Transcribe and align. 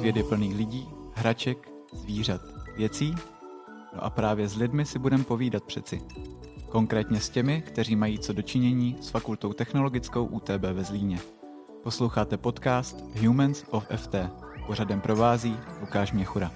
Svět 0.00 0.16
je 0.16 0.24
plný 0.24 0.54
lidí, 0.54 0.88
hraček, 1.14 1.68
zvířat, 1.92 2.40
věcí. 2.76 3.14
No 3.94 4.04
a 4.04 4.10
právě 4.10 4.48
s 4.48 4.56
lidmi 4.56 4.86
si 4.86 4.98
budeme 4.98 5.24
povídat 5.24 5.64
přeci. 5.64 6.00
Konkrétně 6.68 7.20
s 7.20 7.30
těmi, 7.30 7.62
kteří 7.62 7.96
mají 7.96 8.18
co 8.18 8.32
dočinění 8.32 8.96
s 9.00 9.10
Fakultou 9.10 9.52
technologickou 9.52 10.24
UTB 10.24 10.62
ve 10.72 10.84
Zlíně. 10.84 11.18
Posloucháte 11.82 12.36
podcast 12.36 13.00
Humans 13.16 13.64
of 13.70 13.88
FT. 13.96 14.14
Pořadem 14.66 15.00
provází 15.00 15.56
Lukáš 15.80 16.12
Měchura. 16.12 16.52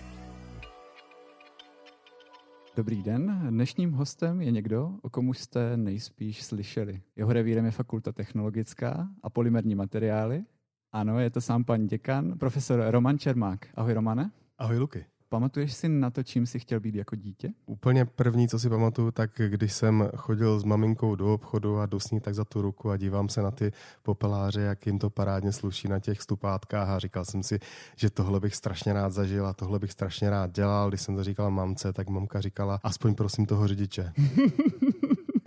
Dobrý 2.76 3.02
den. 3.02 3.46
Dnešním 3.50 3.92
hostem 3.92 4.40
je 4.40 4.50
někdo, 4.50 4.90
o 5.02 5.10
komu 5.10 5.34
jste 5.34 5.76
nejspíš 5.76 6.42
slyšeli. 6.42 7.00
Jeho 7.16 7.32
revírem 7.32 7.64
je 7.64 7.70
Fakulta 7.70 8.12
technologická 8.12 9.08
a 9.22 9.30
polymerní 9.30 9.74
materiály. 9.74 10.44
Ano, 10.94 11.20
je 11.20 11.30
to 11.30 11.40
sám 11.40 11.64
pan 11.64 11.86
děkan, 11.86 12.38
profesor 12.38 12.84
Roman 12.86 13.18
Čermák. 13.18 13.66
Ahoj 13.74 13.92
Romane. 13.92 14.30
Ahoj 14.58 14.78
Luky. 14.78 15.04
Pamatuješ 15.28 15.72
si 15.72 15.88
na 15.88 16.10
to, 16.10 16.22
čím 16.22 16.46
jsi 16.46 16.58
chtěl 16.58 16.80
být 16.80 16.94
jako 16.94 17.16
dítě? 17.16 17.52
Úplně 17.66 18.04
první, 18.04 18.48
co 18.48 18.58
si 18.58 18.68
pamatuju, 18.68 19.10
tak 19.10 19.30
když 19.48 19.72
jsem 19.72 20.08
chodil 20.16 20.60
s 20.60 20.64
maminkou 20.64 21.14
do 21.14 21.34
obchodu 21.34 21.78
a 21.78 21.86
jdu 21.86 22.00
s 22.00 22.10
ní 22.10 22.20
tak 22.20 22.34
za 22.34 22.44
tu 22.44 22.62
ruku 22.62 22.90
a 22.90 22.96
dívám 22.96 23.28
se 23.28 23.42
na 23.42 23.50
ty 23.50 23.72
popeláře, 24.02 24.60
jak 24.60 24.86
jim 24.86 24.98
to 24.98 25.10
parádně 25.10 25.52
sluší 25.52 25.88
na 25.88 25.98
těch 25.98 26.22
stupátkách 26.22 26.88
a 26.88 26.98
říkal 26.98 27.24
jsem 27.24 27.42
si, 27.42 27.58
že 27.96 28.10
tohle 28.10 28.40
bych 28.40 28.54
strašně 28.54 28.92
rád 28.92 29.12
zažil 29.12 29.46
a 29.46 29.52
tohle 29.52 29.78
bych 29.78 29.92
strašně 29.92 30.30
rád 30.30 30.50
dělal. 30.50 30.88
Když 30.88 31.00
jsem 31.00 31.16
to 31.16 31.24
říkal 31.24 31.50
mamce, 31.50 31.92
tak 31.92 32.08
mamka 32.08 32.40
říkala, 32.40 32.80
aspoň 32.82 33.14
prosím 33.14 33.46
toho 33.46 33.68
řidiče. 33.68 34.12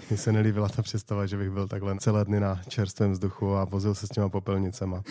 Mně 0.10 0.18
se 0.18 0.32
nelíbila 0.32 0.70
ta 0.70 0.82
představa, 0.82 1.26
že 1.26 1.38
bych 1.38 1.50
byl 1.50 1.68
takhle 1.68 1.98
celé 2.00 2.26
dny 2.26 2.40
na 2.40 2.62
čerstvém 2.68 3.12
vzduchu 3.12 3.56
a 3.56 3.66
vozil 3.66 3.96
se 3.96 4.08
s 4.08 4.10
těma 4.10 4.30
popelnicema. 4.30 5.04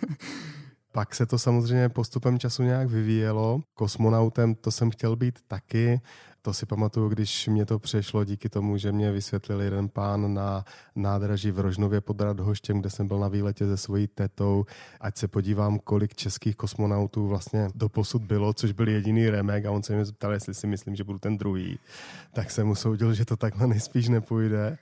Pak 0.92 1.14
se 1.14 1.26
to 1.26 1.38
samozřejmě 1.38 1.88
postupem 1.88 2.38
času 2.38 2.62
nějak 2.62 2.88
vyvíjelo. 2.88 3.60
Kosmonautem 3.74 4.54
to 4.54 4.70
jsem 4.70 4.90
chtěl 4.90 5.16
být 5.16 5.38
taky. 5.48 6.00
To 6.42 6.52
si 6.52 6.66
pamatuju, 6.66 7.08
když 7.08 7.48
mě 7.48 7.66
to 7.66 7.78
přešlo 7.78 8.24
díky 8.24 8.48
tomu, 8.48 8.76
že 8.76 8.92
mě 8.92 9.12
vysvětlil 9.12 9.60
jeden 9.60 9.88
pán 9.88 10.34
na 10.34 10.64
nádraží 10.96 11.50
v 11.50 11.58
Rožnově 11.58 12.00
pod 12.00 12.20
Radhoštěm, 12.20 12.80
kde 12.80 12.90
jsem 12.90 13.08
byl 13.08 13.18
na 13.18 13.28
výletě 13.28 13.66
se 13.66 13.76
svojí 13.76 14.06
tetou, 14.06 14.64
ať 15.00 15.16
se 15.16 15.28
podívám, 15.28 15.78
kolik 15.78 16.14
českých 16.14 16.56
kosmonautů 16.56 17.28
vlastně 17.28 17.68
do 17.74 17.88
posud 17.88 18.22
bylo, 18.22 18.52
což 18.52 18.72
byl 18.72 18.88
jediný 18.88 19.30
remek 19.30 19.64
a 19.64 19.70
on 19.70 19.82
se 19.82 19.94
mě 19.94 20.04
zeptal, 20.04 20.32
jestli 20.32 20.54
si 20.54 20.66
myslím, 20.66 20.96
že 20.96 21.04
budu 21.04 21.18
ten 21.18 21.38
druhý. 21.38 21.78
Tak 22.32 22.50
jsem 22.50 22.66
mu 22.66 22.74
soudil, 22.74 23.14
že 23.14 23.24
to 23.24 23.36
takhle 23.36 23.66
nejspíš 23.66 24.08
nepůjde. 24.08 24.78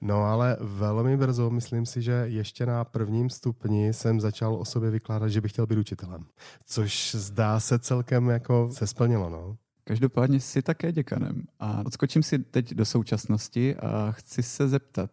No 0.00 0.24
ale 0.24 0.56
velmi 0.60 1.16
brzo, 1.16 1.50
myslím 1.50 1.86
si, 1.86 2.02
že 2.02 2.12
ještě 2.12 2.66
na 2.66 2.84
prvním 2.84 3.30
stupni 3.30 3.92
jsem 3.92 4.20
začal 4.20 4.54
o 4.54 4.64
sobě 4.64 4.90
vykládat, 4.90 5.28
že 5.28 5.40
bych 5.40 5.52
chtěl 5.52 5.66
být 5.66 5.78
učitelem. 5.78 6.24
Což 6.64 7.14
zdá 7.14 7.60
se 7.60 7.78
celkem 7.78 8.28
jako 8.28 8.68
se 8.72 8.86
splnilo, 8.86 9.30
no. 9.30 9.56
Každopádně 9.90 10.40
jsi 10.40 10.62
také 10.62 10.92
děkanem 10.92 11.42
a 11.60 11.82
odskočím 11.86 12.22
si 12.22 12.38
teď 12.38 12.74
do 12.74 12.84
současnosti 12.84 13.76
a 13.76 14.12
chci 14.12 14.42
se 14.42 14.68
zeptat, 14.68 15.10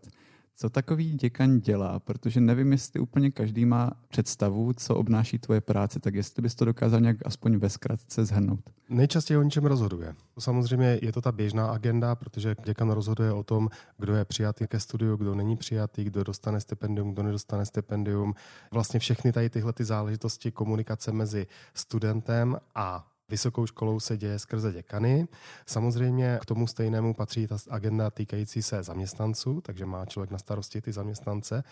co 0.56 0.70
takový 0.70 1.14
děkan 1.14 1.60
dělá, 1.60 2.00
protože 2.00 2.42
nevím, 2.42 2.72
jestli 2.72 3.00
úplně 3.00 3.32
každý 3.32 3.66
má 3.66 3.92
představu, 4.08 4.74
co 4.74 4.96
obnáší 4.96 5.40
tvoje 5.40 5.62
práce, 5.62 6.00
tak 6.00 6.16
jestli 6.16 6.42
bys 6.42 6.56
to 6.56 6.66
dokázal 6.66 7.00
nějak 7.00 7.18
aspoň 7.26 7.58
ve 7.58 7.70
zkratce 7.70 8.26
zhrnout. 8.26 8.60
Nejčastěji 8.90 9.38
o 9.38 9.44
ničem 9.44 9.66
rozhoduje. 9.66 10.16
Samozřejmě 10.40 11.00
je 11.02 11.12
to 11.12 11.22
ta 11.22 11.32
běžná 11.32 11.68
agenda, 11.68 12.16
protože 12.16 12.56
děkan 12.66 12.90
rozhoduje 12.90 13.32
o 13.32 13.44
tom, 13.44 13.70
kdo 13.98 14.16
je 14.16 14.26
přijatý 14.26 14.68
ke 14.68 14.80
studiu, 14.80 15.16
kdo 15.16 15.36
není 15.36 15.58
přijatý, 15.58 16.04
kdo 16.04 16.24
dostane 16.24 16.60
stipendium, 16.60 17.14
kdo 17.14 17.24
nedostane 17.24 17.66
stipendium. 17.66 18.34
Vlastně 18.72 19.00
všechny 19.00 19.32
tady 19.32 19.50
tyhle 19.50 19.74
ty 19.74 19.86
záležitosti 19.86 20.52
komunikace 20.52 21.12
mezi 21.12 21.48
studentem 21.74 22.58
a 22.76 23.08
Vysokou 23.30 23.66
školou 23.66 24.00
se 24.00 24.18
děje 24.18 24.40
skrze 24.40 24.72
děkany. 24.72 25.28
Samozřejmě 25.66 26.40
k 26.42 26.46
tomu 26.46 26.68
stejnému 26.68 27.14
patří 27.14 27.48
ta 27.48 27.58
agenda 27.70 28.10
týkající 28.10 28.62
se 28.62 28.84
zaměstnanců, 28.84 29.62
takže 29.62 29.86
má 29.86 30.06
člověk 30.06 30.32
na 30.32 30.38
starosti 30.38 30.82
ty 30.82 30.92
zaměstnance. 30.92 31.64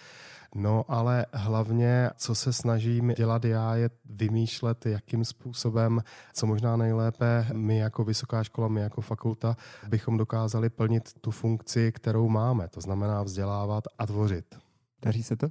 No 0.55 0.85
ale 0.87 1.25
hlavně, 1.33 2.09
co 2.17 2.35
se 2.35 2.53
snažím 2.53 3.13
dělat 3.17 3.45
já, 3.45 3.75
je 3.75 3.89
vymýšlet, 4.05 4.85
jakým 4.85 5.25
způsobem, 5.25 6.03
co 6.33 6.47
možná 6.47 6.77
nejlépe 6.77 7.47
my 7.53 7.77
jako 7.77 8.03
vysoká 8.03 8.43
škola, 8.43 8.67
my 8.67 8.81
jako 8.81 9.01
fakulta, 9.01 9.57
bychom 9.87 10.17
dokázali 10.17 10.69
plnit 10.69 11.13
tu 11.21 11.31
funkci, 11.31 11.91
kterou 11.91 12.29
máme, 12.29 12.67
to 12.67 12.81
znamená 12.81 13.23
vzdělávat 13.23 13.83
a 13.97 14.05
tvořit. 14.05 14.55
Daří 15.01 15.23
se 15.23 15.35
to? 15.35 15.47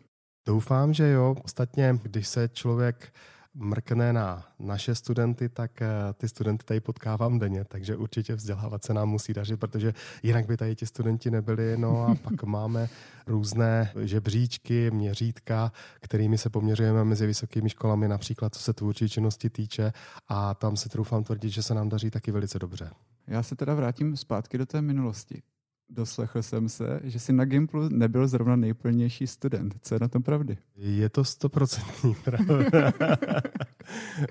Doufám, 0.47 0.93
že 0.93 1.11
jo. 1.11 1.35
Ostatně, 1.45 1.99
když 2.03 2.29
se 2.29 2.49
člověk 2.49 3.13
mrkne 3.55 4.13
na 4.13 4.45
naše 4.59 4.95
studenty, 4.95 5.49
tak 5.49 5.83
eh, 5.83 5.89
ty 6.15 6.29
studenty 6.29 6.65
tady 6.65 6.81
potkávám 6.81 7.39
denně, 7.39 7.65
takže 7.65 7.97
určitě 7.97 8.35
vzdělávat 8.35 8.85
se 8.85 8.95
nám 8.95 9.09
musí 9.09 9.33
dařit, 9.33 9.61
protože 9.61 9.95
jinak 10.23 10.47
by 10.47 10.57
tady 10.57 10.77
ti 10.77 10.87
studenti 10.87 11.31
nebyli. 11.31 11.77
No 11.77 12.07
a 12.07 12.15
pak 12.23 12.43
máme 12.43 12.89
různé 13.27 13.93
žebříčky, 14.01 14.91
měřítka, 14.91 15.73
kterými 16.01 16.39
se 16.39 16.51
poměřujeme 16.51 17.05
mezi 17.05 17.27
vysokými 17.27 17.69
školami, 17.71 18.09
například 18.09 18.55
co 18.55 18.61
se 18.61 18.73
tvůrčí 18.73 19.09
činnosti 19.09 19.51
týče 19.51 19.93
a 20.29 20.55
tam 20.55 20.77
se 20.77 20.89
troufám 20.89 21.25
tvrdit, 21.25 21.51
že 21.51 21.63
se 21.63 21.75
nám 21.75 21.89
daří 21.89 22.11
taky 22.11 22.33
velice 22.33 22.59
dobře. 22.59 22.91
Já 23.27 23.43
se 23.43 23.57
teda 23.57 23.75
vrátím 23.75 24.17
zpátky 24.17 24.59
do 24.59 24.67
té 24.67 24.83
minulosti. 24.83 25.43
Doslechl 25.89 26.43
jsem 26.43 26.69
se, 26.69 27.01
že 27.05 27.19
jsi 27.19 27.33
na 27.33 27.45
Gimplu 27.45 27.89
nebyl 27.89 28.29
zrovna 28.29 28.57
nejplnější 28.57 29.27
student. 29.27 29.75
Co 29.83 29.95
je 29.95 29.99
na 30.01 30.09
tom 30.09 30.23
pravdy? 30.23 30.59
Je 30.87 31.09
to 31.09 31.25
stoprocentní 31.25 32.15
pravda. 32.25 32.93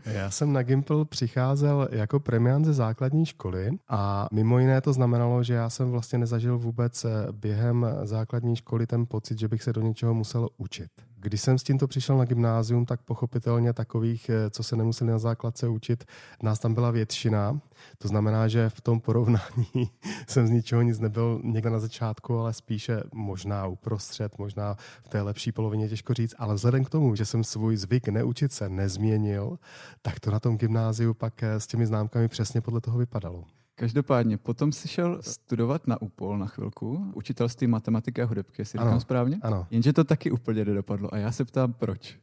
Já 0.05 0.31
jsem 0.31 0.53
na 0.53 0.63
Gimple 0.63 1.05
přicházel 1.05 1.87
jako 1.91 2.19
premiant 2.19 2.65
ze 2.65 2.73
základní 2.73 3.25
školy 3.25 3.71
a 3.89 4.27
mimo 4.31 4.59
jiné 4.59 4.81
to 4.81 4.93
znamenalo, 4.93 5.43
že 5.43 5.53
já 5.53 5.69
jsem 5.69 5.91
vlastně 5.91 6.19
nezažil 6.19 6.57
vůbec 6.57 7.05
během 7.31 7.85
základní 8.03 8.55
školy 8.55 8.87
ten 8.87 9.05
pocit, 9.05 9.39
že 9.39 9.47
bych 9.47 9.63
se 9.63 9.73
do 9.73 9.81
něčeho 9.81 10.13
musel 10.13 10.49
učit. 10.57 10.89
Když 11.23 11.41
jsem 11.41 11.57
s 11.57 11.63
tímto 11.63 11.87
přišel 11.87 12.17
na 12.17 12.25
gymnázium, 12.25 12.85
tak 12.85 13.01
pochopitelně 13.01 13.73
takových, 13.73 14.29
eh, 14.29 14.49
co 14.49 14.63
se 14.63 14.75
nemuseli 14.75 15.11
na 15.11 15.19
základce 15.19 15.67
učit, 15.67 16.03
nás 16.41 16.59
tam 16.59 16.73
byla 16.73 16.91
většina. 16.91 17.59
To 17.97 18.07
znamená, 18.07 18.47
že 18.47 18.69
v 18.69 18.81
tom 18.81 18.99
porovnání 18.99 19.89
jsem 20.27 20.47
z 20.47 20.49
ničeho 20.49 20.81
nic 20.81 20.99
nebyl 20.99 21.41
někde 21.43 21.69
na 21.69 21.79
začátku, 21.79 22.37
ale 22.37 22.53
spíše 22.53 23.03
možná 23.13 23.67
uprostřed, 23.67 24.37
možná 24.37 24.77
v 25.03 25.07
té 25.07 25.21
lepší 25.21 25.51
polovině, 25.51 25.89
těžko 25.89 26.13
říct. 26.13 26.35
Ale 26.43 26.55
vzhledem 26.55 26.83
k 26.83 26.89
tomu, 26.89 27.15
že 27.15 27.25
jsem 27.25 27.43
svůj 27.43 27.77
zvyk 27.77 28.07
neučit 28.07 28.51
se 28.51 28.69
nezměnil, 28.69 29.59
tak 30.01 30.19
to 30.19 30.31
na 30.31 30.39
tom 30.39 30.57
gymnáziu 30.57 31.13
pak 31.13 31.43
eh, 31.43 31.59
s 31.59 31.67
těmi 31.67 31.85
známkami 31.85 32.27
přesně 32.27 32.61
podle 32.61 32.81
toho 32.81 32.97
vypadalo. 32.97 33.43
Každopádně, 33.75 34.37
potom 34.37 34.71
jsi 34.71 34.87
šel 34.87 35.21
studovat 35.21 35.87
na 35.87 36.01
UPOL 36.01 36.37
na 36.37 36.47
chvilku, 36.47 37.11
učitelství 37.13 37.67
matematiky 37.67 38.21
a 38.21 38.25
hudebky, 38.25 38.61
jestli 38.61 38.79
ano, 38.79 38.89
říkám 38.89 38.99
správně? 38.99 39.39
Ano. 39.41 39.67
Jenže 39.71 39.93
to 39.93 40.03
taky 40.03 40.31
úplně 40.31 40.65
nedopadlo 40.65 41.13
a 41.13 41.17
já 41.17 41.31
se 41.31 41.45
ptám, 41.45 41.73
proč? 41.73 42.19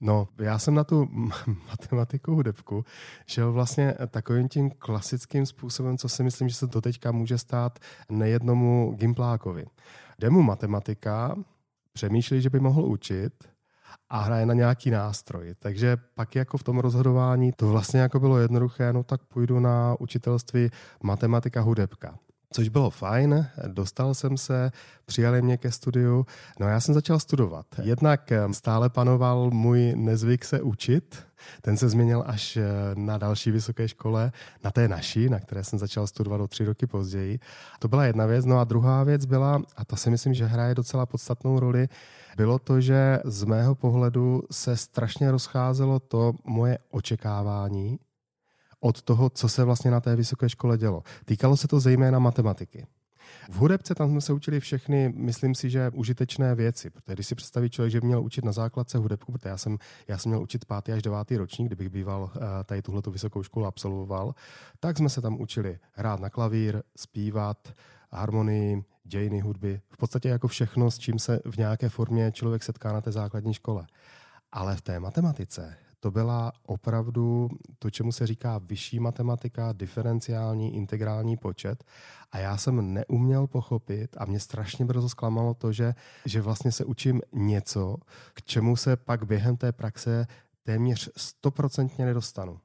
No, 0.00 0.28
já 0.38 0.58
jsem 0.58 0.74
na 0.74 0.84
tu 0.84 1.08
matematiku 1.68 2.34
hudebku 2.34 2.84
šel 3.26 3.52
vlastně 3.52 3.94
takovým 4.08 4.48
tím 4.48 4.70
klasickým 4.70 5.46
způsobem, 5.46 5.98
co 5.98 6.08
si 6.08 6.22
myslím, 6.22 6.48
že 6.48 6.54
se 6.54 6.66
doteďka 6.66 7.12
může 7.12 7.38
stát 7.38 7.78
nejednomu 8.10 8.94
gimplákovi. 8.98 9.64
Demu 10.18 10.42
matematika, 10.42 11.36
přemýšlí, 12.00 12.40
že 12.40 12.50
by 12.50 12.60
mohl 12.60 12.84
učit, 12.84 13.32
a 14.08 14.20
hraje 14.20 14.46
na 14.46 14.54
nějaký 14.54 14.90
nástroj. 14.90 15.54
Takže 15.58 15.96
pak 16.14 16.36
jako 16.36 16.58
v 16.58 16.62
tom 16.62 16.78
rozhodování 16.78 17.52
to 17.52 17.68
vlastně 17.68 18.00
jako 18.00 18.20
bylo 18.20 18.38
jednoduché, 18.38 18.92
no 18.92 19.04
tak 19.04 19.20
půjdu 19.24 19.60
na 19.60 19.96
učitelství 20.00 20.70
matematika 21.02 21.60
hudebka 21.60 22.18
což 22.52 22.68
bylo 22.68 22.90
fajn, 22.90 23.46
dostal 23.66 24.14
jsem 24.14 24.36
se, 24.36 24.72
přijali 25.06 25.42
mě 25.42 25.56
ke 25.56 25.70
studiu, 25.70 26.26
no 26.60 26.68
já 26.68 26.80
jsem 26.80 26.94
začal 26.94 27.18
studovat. 27.18 27.66
Jednak 27.82 28.32
eh, 28.32 28.42
stále 28.52 28.90
panoval 28.90 29.50
můj 29.50 29.92
nezvyk 29.96 30.44
se 30.44 30.62
učit, 30.62 31.22
ten 31.62 31.76
se 31.76 31.88
změnil 31.88 32.24
až 32.26 32.56
eh, 32.56 32.64
na 32.94 33.18
další 33.18 33.50
vysoké 33.50 33.88
škole, 33.88 34.32
na 34.64 34.70
té 34.70 34.88
naší, 34.88 35.28
na 35.28 35.40
které 35.40 35.64
jsem 35.64 35.78
začal 35.78 36.06
studovat 36.06 36.40
o 36.40 36.48
tři 36.48 36.64
roky 36.64 36.86
později. 36.86 37.38
To 37.78 37.88
byla 37.88 38.04
jedna 38.04 38.26
věc, 38.26 38.44
no 38.44 38.58
a 38.58 38.64
druhá 38.64 39.04
věc 39.04 39.24
byla, 39.24 39.62
a 39.76 39.84
to 39.84 39.96
si 39.96 40.10
myslím, 40.10 40.34
že 40.34 40.46
hraje 40.46 40.74
docela 40.74 41.06
podstatnou 41.06 41.60
roli, 41.60 41.88
bylo 42.36 42.58
to, 42.58 42.80
že 42.80 43.18
z 43.24 43.44
mého 43.44 43.74
pohledu 43.74 44.42
se 44.50 44.76
strašně 44.76 45.30
rozcházelo 45.30 46.00
to 46.00 46.32
moje 46.44 46.78
očekávání 46.90 47.98
od 48.80 49.02
toho, 49.02 49.30
co 49.30 49.48
se 49.48 49.64
vlastně 49.64 49.90
na 49.90 50.00
té 50.00 50.16
vysoké 50.16 50.48
škole 50.48 50.78
dělo. 50.78 51.02
Týkalo 51.24 51.56
se 51.56 51.68
to 51.68 51.80
zejména 51.80 52.18
matematiky. 52.18 52.86
V 53.50 53.56
hudebce 53.56 53.94
tam 53.94 54.10
jsme 54.10 54.20
se 54.20 54.32
učili 54.32 54.60
všechny, 54.60 55.12
myslím 55.16 55.54
si, 55.54 55.70
že 55.70 55.90
užitečné 55.94 56.54
věci, 56.54 56.90
protože 56.90 57.14
když 57.14 57.26
si 57.26 57.34
představí 57.34 57.70
člověk, 57.70 57.92
že 57.92 58.00
měl 58.00 58.22
učit 58.22 58.44
na 58.44 58.52
základce 58.52 58.98
hudebku, 58.98 59.32
protože 59.32 59.48
já 59.48 59.56
jsem, 59.56 59.78
já 60.08 60.18
jsem 60.18 60.30
měl 60.30 60.42
učit 60.42 60.64
pátý 60.64 60.92
až 60.92 61.02
devátý 61.02 61.36
ročník, 61.36 61.68
kdybych 61.68 61.88
býval 61.88 62.30
eh, 62.36 62.40
tady 62.64 62.82
tuhletu 62.82 63.10
vysokou 63.10 63.42
školu 63.42 63.66
absolvoval, 63.66 64.34
tak 64.80 64.98
jsme 64.98 65.08
se 65.08 65.20
tam 65.20 65.40
učili 65.40 65.78
hrát 65.92 66.20
na 66.20 66.30
klavír, 66.30 66.82
zpívat, 66.96 67.74
harmonii, 68.10 68.84
dějiny 69.04 69.40
hudby, 69.40 69.80
v 69.90 69.96
podstatě 69.96 70.28
jako 70.28 70.48
všechno, 70.48 70.90
s 70.90 70.98
čím 70.98 71.18
se 71.18 71.40
v 71.50 71.56
nějaké 71.56 71.88
formě 71.88 72.32
člověk 72.32 72.62
setká 72.62 72.92
na 72.92 73.00
té 73.00 73.12
základní 73.12 73.54
škole. 73.54 73.86
Ale 74.52 74.76
v 74.76 74.80
té 74.80 75.00
matematice 75.00 75.76
to 76.00 76.10
byla 76.10 76.52
opravdu 76.66 77.48
to, 77.78 77.90
čemu 77.90 78.12
se 78.12 78.26
říká 78.26 78.60
vyšší 78.64 79.00
matematika, 79.00 79.72
diferenciální, 79.72 80.74
integrální 80.74 81.36
počet. 81.36 81.84
A 82.32 82.38
já 82.38 82.56
jsem 82.56 82.94
neuměl 82.94 83.46
pochopit 83.46 84.16
a 84.18 84.24
mě 84.24 84.40
strašně 84.40 84.84
brzo 84.84 85.08
zklamalo 85.08 85.54
to, 85.54 85.72
že, 85.72 85.94
že 86.24 86.40
vlastně 86.40 86.72
se 86.72 86.84
učím 86.84 87.20
něco, 87.32 87.96
k 88.34 88.42
čemu 88.42 88.76
se 88.76 88.96
pak 88.96 89.26
během 89.26 89.56
té 89.56 89.72
praxe 89.72 90.26
téměř 90.62 91.10
stoprocentně 91.16 92.04
nedostanu. 92.04 92.60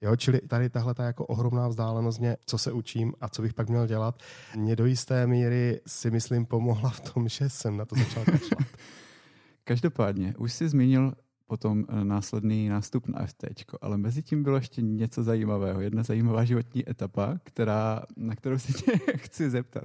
Jo, 0.00 0.16
čili 0.16 0.40
tady 0.40 0.70
tahle 0.70 0.94
ta 0.94 1.04
jako 1.04 1.26
ohromná 1.26 1.68
vzdálenost 1.68 2.18
mě, 2.18 2.36
co 2.46 2.58
se 2.58 2.72
učím 2.72 3.14
a 3.20 3.28
co 3.28 3.42
bych 3.42 3.54
pak 3.54 3.68
měl 3.68 3.86
dělat, 3.86 4.22
mě 4.56 4.76
do 4.76 4.86
jisté 4.86 5.26
míry 5.26 5.80
si 5.86 6.10
myslím 6.10 6.46
pomohla 6.46 6.90
v 6.90 7.00
tom, 7.00 7.28
že 7.28 7.48
jsem 7.48 7.76
na 7.76 7.84
to 7.84 7.96
začal 7.96 8.24
kašlat. 8.24 8.68
Každopádně, 9.64 10.34
už 10.38 10.52
jsi 10.52 10.68
zmínil 10.68 11.12
potom 11.46 11.84
eh, 11.88 12.04
následný 12.04 12.68
nástup 12.68 13.08
na 13.08 13.26
FT, 13.26 13.44
ale 13.80 13.96
mezi 13.96 14.22
tím 14.22 14.42
bylo 14.42 14.56
ještě 14.56 14.82
něco 14.82 15.22
zajímavého, 15.22 15.80
jedna 15.80 16.02
zajímavá 16.02 16.44
životní 16.44 16.90
etapa, 16.90 17.38
která, 17.44 18.02
na 18.16 18.36
kterou 18.36 18.58
se 18.58 18.72
tě 18.72 18.92
chci 19.16 19.50
zeptat. 19.50 19.84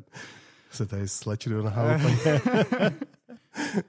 Se 0.72 0.86
tady 0.86 1.08
sleču 1.08 1.50
do 1.50 1.64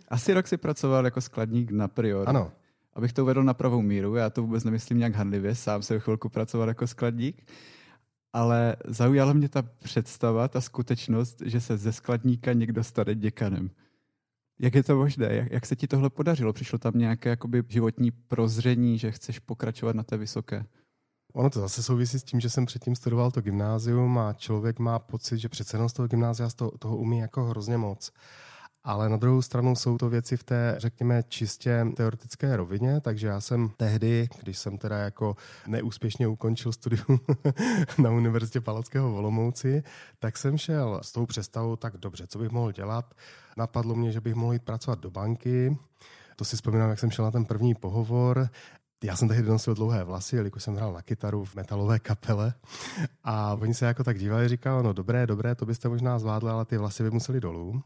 Asi 0.09 0.33
rok 0.33 0.47
si 0.47 0.57
pracoval 0.57 1.05
jako 1.05 1.21
skladník 1.21 1.71
na 1.71 1.89
Prior. 1.89 2.29
Ano. 2.29 2.53
Abych 2.95 3.13
to 3.13 3.23
uvedl 3.23 3.43
na 3.43 3.55
pravou 3.55 3.83
míru, 3.83 4.15
já 4.15 4.31
to 4.31 4.43
vůbec 4.43 4.65
nemyslím 4.65 4.99
nějak 4.99 5.15
handlivě, 5.15 5.55
sám 5.55 5.83
jsem 5.83 6.01
chvilku 6.01 6.29
pracoval 6.29 6.69
jako 6.69 6.87
skladník, 6.87 7.47
ale 8.33 8.77
zaujala 8.87 9.33
mě 9.33 9.49
ta 9.49 9.63
představa, 9.63 10.49
ta 10.49 10.61
skutečnost, 10.61 11.43
že 11.45 11.61
se 11.61 11.77
ze 11.77 11.93
skladníka 11.93 12.53
někdo 12.53 12.85
stane 12.85 13.15
děkanem. 13.15 13.71
Jak 14.63 14.75
je 14.75 14.83
to 14.83 14.97
možné? 14.97 15.35
Jak, 15.35 15.51
jak 15.51 15.67
se 15.67 15.77
ti 15.77 15.87
tohle 15.87 16.11
podařilo? 16.11 16.53
Přišlo 16.53 16.79
tam 16.79 16.93
nějaké 16.97 17.29
jakoby, 17.29 17.63
životní 17.69 18.11
prozření, 18.11 18.99
že 18.99 19.13
chceš 19.13 19.39
pokračovat 19.39 19.97
na 19.97 20.03
té 20.03 20.17
vysoké? 20.17 20.65
Ono 21.33 21.51
to 21.51 21.61
zase 21.61 21.83
souvisí 21.83 22.19
s 22.19 22.25
tím, 22.25 22.41
že 22.41 22.51
jsem 22.51 22.67
předtím 22.67 22.97
studoval 22.97 23.31
to 23.31 23.41
gymnázium 23.41 24.19
a 24.19 24.33
člověk 24.33 24.79
má 24.79 24.99
pocit, 24.99 25.39
že 25.39 25.49
přece 25.49 25.77
jenom 25.77 25.89
z 25.89 25.93
toho 25.93 26.09
gymnázia 26.09 26.49
z 26.49 26.55
toho, 26.55 26.71
toho 26.79 26.97
umí 26.97 27.19
jako 27.19 27.45
hrozně 27.45 27.77
moc. 27.77 28.13
Ale 28.85 29.09
na 29.09 29.17
druhou 29.17 29.43
stranu 29.43 29.77
jsou 29.77 29.99
to 29.99 30.09
věci 30.09 30.37
v 30.37 30.45
té, 30.45 30.75
řekněme, 30.79 31.23
čistě 31.29 31.87
teoretické 31.97 32.57
rovině, 32.57 33.01
takže 33.01 33.27
já 33.27 33.41
jsem 33.41 33.69
tehdy, 33.77 34.29
když 34.43 34.59
jsem 34.59 34.79
teda 34.79 34.99
jako 34.99 35.37
neúspěšně 35.67 36.29
ukončil 36.29 36.73
studium 36.73 37.21
na 37.99 38.11
Univerzitě 38.11 38.61
Palackého 38.61 39.13
v 39.13 39.15
Olomouci, 39.15 39.83
tak 40.19 40.37
jsem 40.37 40.59
šel 40.59 41.01
s 41.03 41.13
tou 41.13 41.27
představou, 41.27 41.77
tak 41.77 41.97
dobře, 41.97 42.27
co 42.27 42.39
bych 42.39 42.51
mohl 42.51 42.73
dělat. 42.73 43.15
Napadlo 43.57 43.95
mě, 43.95 44.13
že 44.13 44.21
bych 44.21 44.35
mohl 44.35 44.53
jít 44.53 44.63
pracovat 44.63 44.99
do 44.99 45.11
banky, 45.11 45.79
to 46.41 46.45
si 46.45 46.57
vzpomínám, 46.57 46.91
jak 46.91 46.99
jsem 46.99 47.11
šel 47.11 47.25
na 47.25 47.31
ten 47.31 47.45
první 47.45 47.75
pohovor. 47.75 48.49
Já 49.05 49.17
jsem 49.17 49.29
tehdy 49.29 49.49
nosil 49.49 49.75
dlouhé 49.75 50.05
vlasy, 50.05 50.37
jelikož 50.37 50.63
jsem 50.63 50.75
hrál 50.75 50.93
na 50.93 51.03
kytaru 51.03 51.45
v 51.45 51.55
metalové 51.55 51.99
kapele. 51.99 52.55
A 53.25 53.55
oni 53.55 53.75
se 53.75 53.87
jako 53.87 54.05
tak 54.05 54.19
dívali, 54.19 54.49
říkali, 54.49 54.83
no 54.83 54.93
dobré, 54.93 55.27
dobré, 55.27 55.55
to 55.55 55.67
byste 55.67 55.89
možná 55.89 56.19
zvládli, 56.19 56.51
ale 56.51 56.65
ty 56.65 56.77
vlasy 56.77 57.03
by 57.03 57.11
museli 57.11 57.41
dolů. 57.41 57.83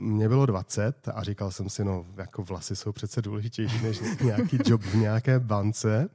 Mně 0.00 0.28
bylo 0.28 0.46
20 0.46 1.08
a 1.14 1.22
říkal 1.22 1.50
jsem 1.50 1.68
si, 1.68 1.84
no 1.84 2.06
jako 2.16 2.42
vlasy 2.42 2.76
jsou 2.76 2.92
přece 2.92 3.22
důležitější 3.22 3.82
než 3.82 4.00
nějaký 4.24 4.58
job 4.64 4.82
v 4.82 4.94
nějaké 4.94 5.40
bance. 5.40 6.08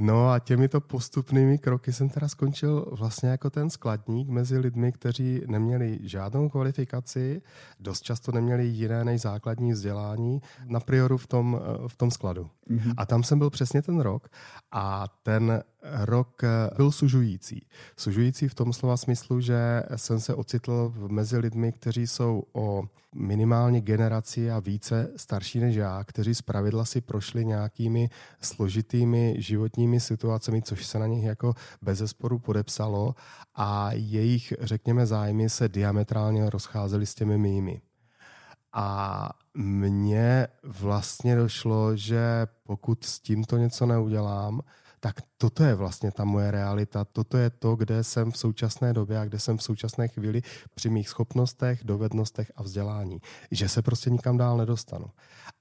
No 0.00 0.30
a 0.30 0.38
těmito 0.38 0.80
postupnými 0.80 1.58
kroky 1.58 1.92
jsem 1.92 2.08
teda 2.08 2.28
skončil 2.28 2.86
vlastně 2.92 3.28
jako 3.28 3.50
ten 3.50 3.70
skladník 3.70 4.28
mezi 4.28 4.58
lidmi, 4.58 4.92
kteří 4.92 5.42
neměli 5.46 5.98
žádnou 6.02 6.48
kvalifikaci, 6.48 7.42
dost 7.80 8.02
často 8.02 8.32
neměli 8.32 8.66
jiné 8.66 9.04
než 9.04 9.20
základní 9.20 9.72
vzdělání 9.72 10.42
na 10.64 10.80
prioru 10.80 11.16
v 11.16 11.26
tom, 11.26 11.60
v 11.88 11.96
tom 11.96 12.10
skladu. 12.10 12.50
Mm-hmm. 12.70 12.94
A 12.96 13.06
tam 13.06 13.22
jsem 13.22 13.38
byl 13.38 13.50
přesně 13.50 13.82
ten 13.82 14.00
rok 14.00 14.28
a 14.72 15.08
ten 15.22 15.62
rok 15.82 16.42
byl 16.76 16.92
sužující. 16.92 17.66
Sužující 17.96 18.48
v 18.48 18.54
tom 18.54 18.72
slova 18.72 18.96
smyslu, 18.96 19.40
že 19.40 19.82
jsem 19.96 20.20
se 20.20 20.34
ocitl 20.34 20.94
mezi 21.08 21.38
lidmi, 21.38 21.72
kteří 21.72 22.06
jsou 22.06 22.42
o 22.52 22.84
minimálně 23.14 23.80
generaci 23.80 24.50
a 24.50 24.60
více 24.60 25.10
starší 25.16 25.60
než 25.60 25.76
já, 25.76 26.04
kteří 26.04 26.34
zpravidla 26.34 26.84
si 26.84 27.00
prošli 27.00 27.44
nějakými 27.44 28.10
složitými 28.40 29.34
životními 29.38 30.00
situacemi, 30.00 30.62
což 30.62 30.86
se 30.86 30.98
na 30.98 31.06
nich 31.06 31.24
jako 31.24 31.54
bez 31.82 31.98
zesporu 31.98 32.38
podepsalo 32.38 33.14
a 33.54 33.92
jejich, 33.92 34.52
řekněme, 34.60 35.06
zájmy 35.06 35.50
se 35.50 35.68
diametrálně 35.68 36.50
rozcházely 36.50 37.06
s 37.06 37.14
těmi 37.14 37.38
mými. 37.38 37.80
A 38.72 39.28
mně 39.56 40.48
vlastně 40.62 41.36
došlo, 41.36 41.96
že 41.96 42.46
pokud 42.62 43.04
s 43.04 43.20
tímto 43.20 43.56
něco 43.56 43.86
neudělám, 43.86 44.60
tak 45.06 45.22
toto 45.38 45.64
je 45.64 45.74
vlastně 45.74 46.10
ta 46.10 46.24
moje 46.24 46.50
realita, 46.50 47.04
toto 47.04 47.36
je 47.36 47.50
to, 47.50 47.76
kde 47.76 48.04
jsem 48.04 48.30
v 48.30 48.38
současné 48.38 48.92
době 48.92 49.18
a 49.18 49.24
kde 49.24 49.38
jsem 49.38 49.56
v 49.56 49.62
současné 49.62 50.08
chvíli 50.08 50.42
při 50.74 50.90
mých 50.90 51.08
schopnostech, 51.08 51.84
dovednostech 51.84 52.52
a 52.56 52.62
vzdělání, 52.62 53.20
že 53.50 53.68
se 53.68 53.82
prostě 53.82 54.10
nikam 54.10 54.36
dál 54.36 54.56
nedostanu. 54.56 55.06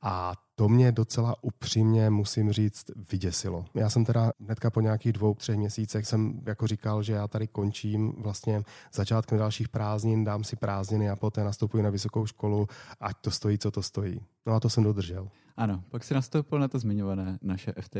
A 0.01 0.33
to 0.55 0.69
mě 0.69 0.91
docela 0.91 1.35
upřímně, 1.41 2.09
musím 2.09 2.51
říct, 2.51 2.85
vyděsilo. 3.11 3.65
Já 3.73 3.89
jsem 3.89 4.05
teda 4.05 4.31
hnedka 4.39 4.69
po 4.69 4.81
nějakých 4.81 5.13
dvou, 5.13 5.33
třech 5.33 5.57
měsících 5.57 6.07
jsem 6.07 6.41
jako 6.45 6.67
říkal, 6.67 7.03
že 7.03 7.13
já 7.13 7.27
tady 7.27 7.47
končím 7.47 8.13
vlastně 8.17 8.63
začátkem 8.93 9.37
dalších 9.37 9.69
prázdnin, 9.69 10.23
dám 10.23 10.43
si 10.43 10.55
prázdniny 10.55 11.09
a 11.09 11.15
poté 11.15 11.43
nastupuji 11.43 11.83
na 11.83 11.89
vysokou 11.89 12.25
školu, 12.25 12.67
ať 12.99 13.17
to 13.21 13.31
stojí, 13.31 13.57
co 13.57 13.71
to 13.71 13.81
stojí. 13.81 14.21
No 14.45 14.53
a 14.53 14.59
to 14.59 14.69
jsem 14.69 14.83
dodržel. 14.83 15.29
Ano, 15.57 15.83
pak 15.89 16.03
si 16.03 16.13
nastoupil 16.13 16.59
na 16.59 16.67
to 16.67 16.79
zmiňované 16.79 17.37
naše 17.41 17.73
FT. 17.81 17.97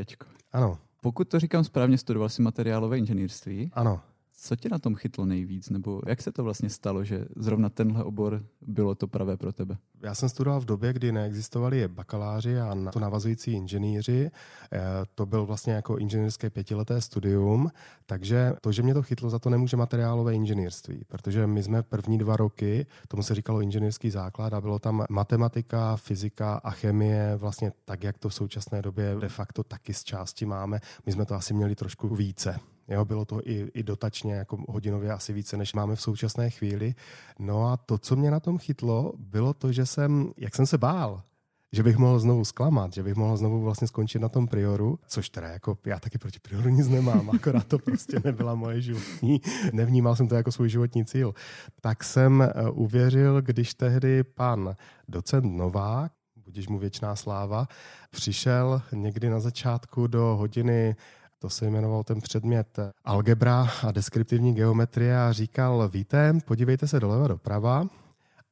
Ano. 0.51 0.77
Pokud 1.05 1.29
to 1.29 1.39
říkám 1.39 1.63
správně, 1.63 1.97
studoval 1.97 2.29
jsi 2.29 2.41
materiálové 2.41 2.97
inženýrství. 2.97 3.71
Ano. 3.73 4.01
Co 4.37 4.55
tě 4.55 4.69
na 4.69 4.79
tom 4.79 4.95
chytlo 4.95 5.25
nejvíc? 5.25 5.69
Nebo 5.69 6.01
jak 6.07 6.21
se 6.21 6.31
to 6.31 6.43
vlastně 6.43 6.69
stalo, 6.69 7.03
že 7.03 7.25
zrovna 7.35 7.69
tenhle 7.69 8.03
obor 8.03 8.45
bylo 8.61 8.95
to 8.95 9.07
pravé 9.07 9.37
pro 9.37 9.53
tebe? 9.53 9.77
Já 10.03 10.15
jsem 10.15 10.29
studoval 10.29 10.61
v 10.61 10.65
době, 10.65 10.93
kdy 10.93 11.11
neexistovali 11.11 11.87
bakaláři 11.87 12.59
a 12.59 12.75
na 12.75 12.91
to 12.91 12.99
navazující 12.99 13.51
inženýři. 13.51 14.31
Eh, 14.73 14.79
to 15.15 15.25
byl 15.25 15.45
vlastně 15.45 15.73
jako 15.73 15.97
inženýrské 15.97 16.49
pětileté 16.49 17.01
studium, 17.01 17.71
takže 18.05 18.53
to, 18.61 18.71
že 18.71 18.83
mě 18.83 18.93
to 18.93 19.03
chytlo, 19.03 19.29
za 19.29 19.39
to 19.39 19.49
nemůže 19.49 19.77
materiálové 19.77 20.33
inženýrství, 20.33 21.03
protože 21.07 21.47
my 21.47 21.63
jsme 21.63 21.83
první 21.83 22.17
dva 22.17 22.37
roky, 22.37 22.85
tomu 23.07 23.23
se 23.23 23.35
říkalo 23.35 23.61
inženýrský 23.61 24.09
základ 24.09 24.53
a 24.53 24.61
bylo 24.61 24.79
tam 24.79 25.05
matematika, 25.09 25.95
fyzika 25.95 26.61
a 26.63 26.71
chemie, 26.71 27.35
vlastně 27.35 27.71
tak, 27.85 28.03
jak 28.03 28.17
to 28.17 28.29
v 28.29 28.33
současné 28.33 28.81
době 28.81 29.15
de 29.19 29.29
facto 29.29 29.63
taky 29.63 29.93
z 29.93 30.03
části 30.03 30.45
máme. 30.45 30.79
My 31.05 31.11
jsme 31.11 31.25
to 31.25 31.35
asi 31.35 31.53
měli 31.53 31.75
trošku 31.75 32.15
více. 32.15 32.59
Jo, 32.87 33.05
bylo 33.05 33.25
to 33.25 33.41
i, 33.49 33.71
i 33.73 33.83
dotačně, 33.83 34.33
jako 34.33 34.57
hodinově 34.69 35.11
asi 35.11 35.33
více, 35.33 35.57
než 35.57 35.73
máme 35.73 35.95
v 35.95 36.01
současné 36.01 36.49
chvíli. 36.49 36.95
No 37.39 37.67
a 37.67 37.77
to, 37.77 37.97
co 37.97 38.15
mě 38.15 38.31
na 38.31 38.39
tom 38.39 38.57
chytlo, 38.57 39.13
bylo 39.17 39.53
to, 39.53 39.71
že 39.71 39.85
jsem, 39.85 40.31
jak 40.37 40.55
jsem 40.55 40.65
se 40.65 40.77
bál, 40.77 41.21
že 41.71 41.83
bych 41.83 41.97
mohl 41.97 42.19
znovu 42.19 42.45
zklamat, 42.45 42.93
že 42.93 43.03
bych 43.03 43.15
mohl 43.15 43.37
znovu 43.37 43.61
vlastně 43.61 43.87
skončit 43.87 44.19
na 44.19 44.29
tom 44.29 44.47
prioru, 44.47 44.99
což 45.07 45.29
teda 45.29 45.47
jako 45.47 45.77
já 45.85 45.99
taky 45.99 46.17
proti 46.17 46.39
prioru 46.39 46.69
nic 46.69 46.87
nemám, 46.87 47.29
akorát 47.35 47.67
to 47.67 47.79
prostě 47.79 48.19
nebyla 48.23 48.55
moje 48.55 48.81
životní, 48.81 49.41
nevnímal 49.73 50.15
jsem 50.15 50.27
to 50.27 50.35
jako 50.35 50.51
svůj 50.51 50.69
životní 50.69 51.05
cíl. 51.05 51.33
Tak 51.81 52.03
jsem 52.03 52.41
eh, 52.41 52.69
uvěřil, 52.71 53.41
když 53.41 53.73
tehdy 53.73 54.23
pan 54.23 54.75
docent 55.07 55.45
Novák, 55.45 56.11
budíš 56.45 56.67
mu 56.67 56.79
věčná 56.79 57.15
sláva, 57.15 57.67
přišel 58.11 58.81
někdy 58.91 59.29
na 59.29 59.39
začátku 59.39 60.07
do 60.07 60.21
hodiny 60.21 60.95
to 61.39 61.49
se 61.49 61.65
jmenoval 61.65 62.03
ten 62.03 62.21
předmět 62.21 62.79
algebra 63.03 63.67
a 63.83 63.91
deskriptivní 63.91 64.53
geometrie 64.53 65.17
a 65.21 65.31
říkal, 65.31 65.89
víte, 65.89 66.33
podívejte 66.45 66.87
se 66.87 66.99
doleva 66.99 67.27
doprava 67.27 67.87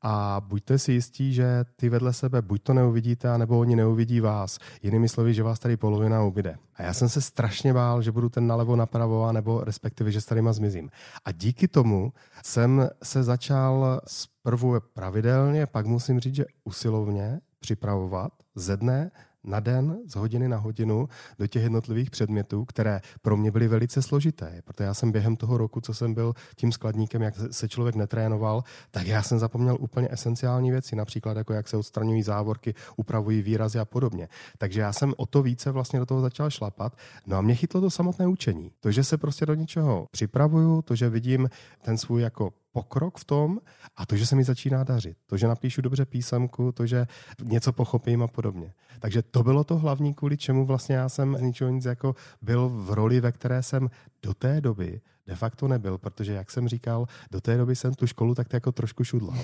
a 0.04 0.42
buďte 0.48 0.80
si 0.80 0.92
jistí, 0.92 1.34
že 1.34 1.66
ty 1.76 1.90
vedle 1.90 2.14
sebe 2.14 2.42
buď 2.42 2.64
to 2.64 2.74
neuvidíte, 2.74 3.30
anebo 3.30 3.60
oni 3.60 3.76
neuvidí 3.76 4.20
vás. 4.20 4.60
Jinými 4.82 5.10
slovy, 5.10 5.34
že 5.34 5.44
vás 5.44 5.60
tady 5.60 5.78
polovina 5.78 6.24
ubyde. 6.24 6.56
A 6.76 6.84
já 6.84 6.94
jsem 6.94 7.10
se 7.10 7.22
strašně 7.22 7.74
bál, 7.74 8.02
že 8.02 8.12
budu 8.12 8.30
ten 8.30 8.48
nalevo 8.48 8.76
napravo, 8.76 9.32
nebo 9.32 9.64
respektive, 9.64 10.12
že 10.12 10.22
s 10.22 10.26
tadyma 10.26 10.54
zmizím. 10.54 10.90
A 11.26 11.32
díky 11.32 11.68
tomu 11.68 12.14
jsem 12.46 12.90
se 13.04 13.24
začal 13.24 14.02
zprvu 14.08 14.76
pravidelně, 14.94 15.66
pak 15.66 15.86
musím 15.86 16.20
říct, 16.20 16.36
že 16.36 16.46
usilovně 16.64 17.40
připravovat 17.60 18.32
ze 18.56 18.78
dne 18.78 19.12
na 19.44 19.60
den, 19.60 19.98
z 20.08 20.16
hodiny 20.16 20.48
na 20.48 20.58
hodinu 20.58 21.10
do 21.40 21.48
těch 21.48 21.64
jednotlivých 21.64 22.10
předmětů, 22.10 22.66
které 22.66 23.02
pro 23.22 23.38
mě 23.38 23.52
byly 23.52 23.68
velice 23.68 24.02
složité. 24.02 24.62
Protože 24.66 24.84
já 24.84 24.94
jsem 24.94 25.12
během 25.12 25.36
toho 25.36 25.58
roku, 25.58 25.82
co 25.82 25.94
jsem 25.94 26.14
byl 26.14 26.34
tím 26.56 26.72
skladníkem, 26.72 27.22
jak 27.22 27.34
se 27.52 27.70
člověk 27.70 27.96
netrénoval, 27.96 28.64
tak 28.92 29.08
já 29.08 29.22
jsem 29.22 29.40
zapomněl 29.40 29.78
úplně 29.80 30.08
esenciální 30.12 30.72
věci, 30.72 30.96
například 30.96 31.38
jako 31.38 31.54
jak 31.54 31.68
se 31.68 31.78
odstraňují 31.78 32.24
závorky, 32.24 32.74
upravují 32.96 33.42
výrazy 33.42 33.80
a 33.80 33.86
podobně. 33.86 34.30
Takže 34.58 34.82
já 34.82 34.94
jsem 34.94 35.14
o 35.18 35.26
to 35.26 35.42
více 35.42 35.72
vlastně 35.72 36.00
do 36.00 36.06
toho 36.06 36.22
začal 36.22 36.50
šlapat. 36.50 36.98
No 37.28 37.38
a 37.38 37.42
mě 37.42 37.56
chytlo 37.56 37.82
to 37.82 37.90
samotné 37.90 38.28
učení. 38.28 38.72
To, 38.80 38.92
že 38.92 39.04
se 39.04 39.18
prostě 39.18 39.46
do 39.46 39.54
něčeho 39.54 40.08
připravuju, 40.12 40.82
to, 40.82 40.96
že 40.96 41.10
vidím 41.10 41.50
ten 41.82 41.98
svůj 41.98 42.22
jako 42.22 42.54
pokrok 42.74 43.18
v 43.18 43.26
tom 43.26 43.60
a 43.96 44.06
to, 44.06 44.16
že 44.16 44.26
se 44.26 44.36
mi 44.36 44.44
začíná 44.44 44.84
dařit. 44.84 45.18
To, 45.28 45.38
že 45.38 45.48
napíšu 45.48 45.82
dobře 45.82 46.06
písemku, 46.06 46.72
to, 46.72 46.86
že 46.86 47.08
něco 47.44 47.74
pochopím 47.74 48.24
a 48.24 48.28
podobně. 48.28 48.74
Takže 49.00 49.22
to 49.22 49.44
bylo 49.44 49.64
to 49.64 49.78
hlavní, 49.78 50.14
kvůli 50.14 50.38
čemu 50.38 50.66
vlastně 50.66 50.96
já 50.96 51.10
jsem 51.10 51.38
z 51.38 51.42
ničeho 51.42 51.70
nic 51.70 51.86
jako 51.86 52.16
byl 52.42 52.70
v 52.70 52.92
roli, 52.92 53.20
ve 53.20 53.32
které 53.32 53.64
jsem 53.64 53.90
do 54.24 54.34
té 54.34 54.62
doby 54.62 55.02
de 55.28 55.36
facto 55.36 55.68
nebyl, 55.68 55.98
protože, 55.98 56.34
jak 56.34 56.52
jsem 56.52 56.68
říkal, 56.68 57.08
do 57.32 57.42
té 57.42 57.58
doby 57.58 57.76
jsem 57.76 57.94
tu 57.94 58.08
školu 58.08 58.36
tak 58.36 58.54
jako 58.54 58.72
trošku 58.72 59.04
šudlal. 59.04 59.38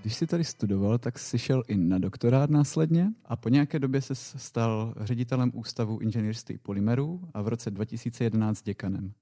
Když 0.00 0.14
jsi 0.14 0.26
tady 0.26 0.44
studoval, 0.44 0.98
tak 0.98 1.18
jsi 1.18 1.38
šel 1.38 1.62
i 1.68 1.76
na 1.76 1.98
doktorát 1.98 2.50
následně 2.50 3.12
a 3.24 3.36
po 3.36 3.48
nějaké 3.48 3.78
době 3.78 4.00
se 4.00 4.14
stal 4.14 4.94
ředitelem 5.00 5.50
Ústavu 5.54 5.98
inženýrství 5.98 6.58
polymerů 6.58 7.20
a 7.34 7.42
v 7.42 7.48
roce 7.48 7.70
2011 7.70 8.62
děkanem. 8.62 9.12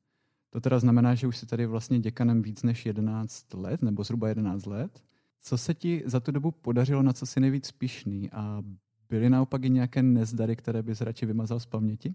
To 0.56 0.60
teda 0.60 0.78
znamená, 0.78 1.14
že 1.14 1.26
už 1.26 1.36
jsi 1.36 1.46
tady 1.46 1.66
vlastně 1.66 1.98
děkanem 2.00 2.42
víc 2.42 2.62
než 2.62 2.86
11 2.86 3.54
let, 3.54 3.82
nebo 3.82 4.04
zhruba 4.04 4.28
11 4.28 4.66
let. 4.66 5.02
Co 5.40 5.58
se 5.58 5.74
ti 5.74 6.02
za 6.06 6.20
tu 6.20 6.32
dobu 6.32 6.50
podařilo, 6.50 7.02
na 7.02 7.12
co 7.12 7.26
jsi 7.26 7.40
nejvíc 7.40 7.66
spíšný 7.66 8.30
a 8.32 8.62
byly 9.08 9.30
naopak 9.30 9.64
i 9.64 9.70
nějaké 9.70 10.02
nezdary, 10.02 10.56
které 10.56 10.82
bys 10.82 11.00
radši 11.00 11.26
vymazal 11.26 11.60
z 11.60 11.66
paměti? 11.66 12.14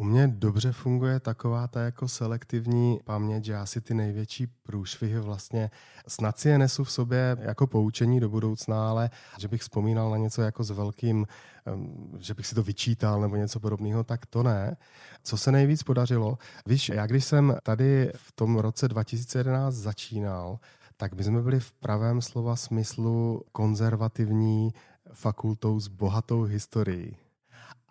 U 0.00 0.04
mě 0.04 0.28
dobře 0.28 0.72
funguje 0.72 1.20
taková 1.20 1.68
ta 1.68 1.80
jako 1.80 2.08
selektivní 2.08 3.00
paměť, 3.04 3.44
že 3.44 3.52
já 3.52 3.66
si 3.66 3.80
ty 3.80 3.94
největší 3.94 4.46
průšvihy 4.46 5.20
vlastně 5.20 5.70
snad 6.08 6.38
si 6.38 6.48
je 6.48 6.58
nesu 6.58 6.84
v 6.84 6.92
sobě 6.92 7.36
jako 7.40 7.66
poučení 7.66 8.20
do 8.20 8.28
budoucna, 8.28 8.90
ale 8.90 9.10
že 9.38 9.48
bych 9.48 9.60
vzpomínal 9.60 10.10
na 10.10 10.16
něco 10.16 10.42
jako 10.42 10.64
s 10.64 10.70
velkým, 10.70 11.26
že 12.18 12.34
bych 12.34 12.46
si 12.46 12.54
to 12.54 12.62
vyčítal 12.62 13.20
nebo 13.20 13.36
něco 13.36 13.60
podobného, 13.60 14.04
tak 14.04 14.26
to 14.26 14.42
ne. 14.42 14.76
Co 15.22 15.36
se 15.36 15.52
nejvíc 15.52 15.82
podařilo? 15.82 16.38
Víš, 16.66 16.88
já 16.88 17.06
když 17.06 17.24
jsem 17.24 17.56
tady 17.62 18.12
v 18.16 18.32
tom 18.32 18.58
roce 18.58 18.88
2011 18.88 19.74
začínal, 19.74 20.58
tak 20.96 21.14
my 21.14 21.24
jsme 21.24 21.42
byli 21.42 21.60
v 21.60 21.72
pravém 21.72 22.22
slova 22.22 22.56
smyslu 22.56 23.42
konzervativní 23.52 24.74
fakultou 25.12 25.80
s 25.80 25.88
bohatou 25.88 26.42
historií. 26.42 27.16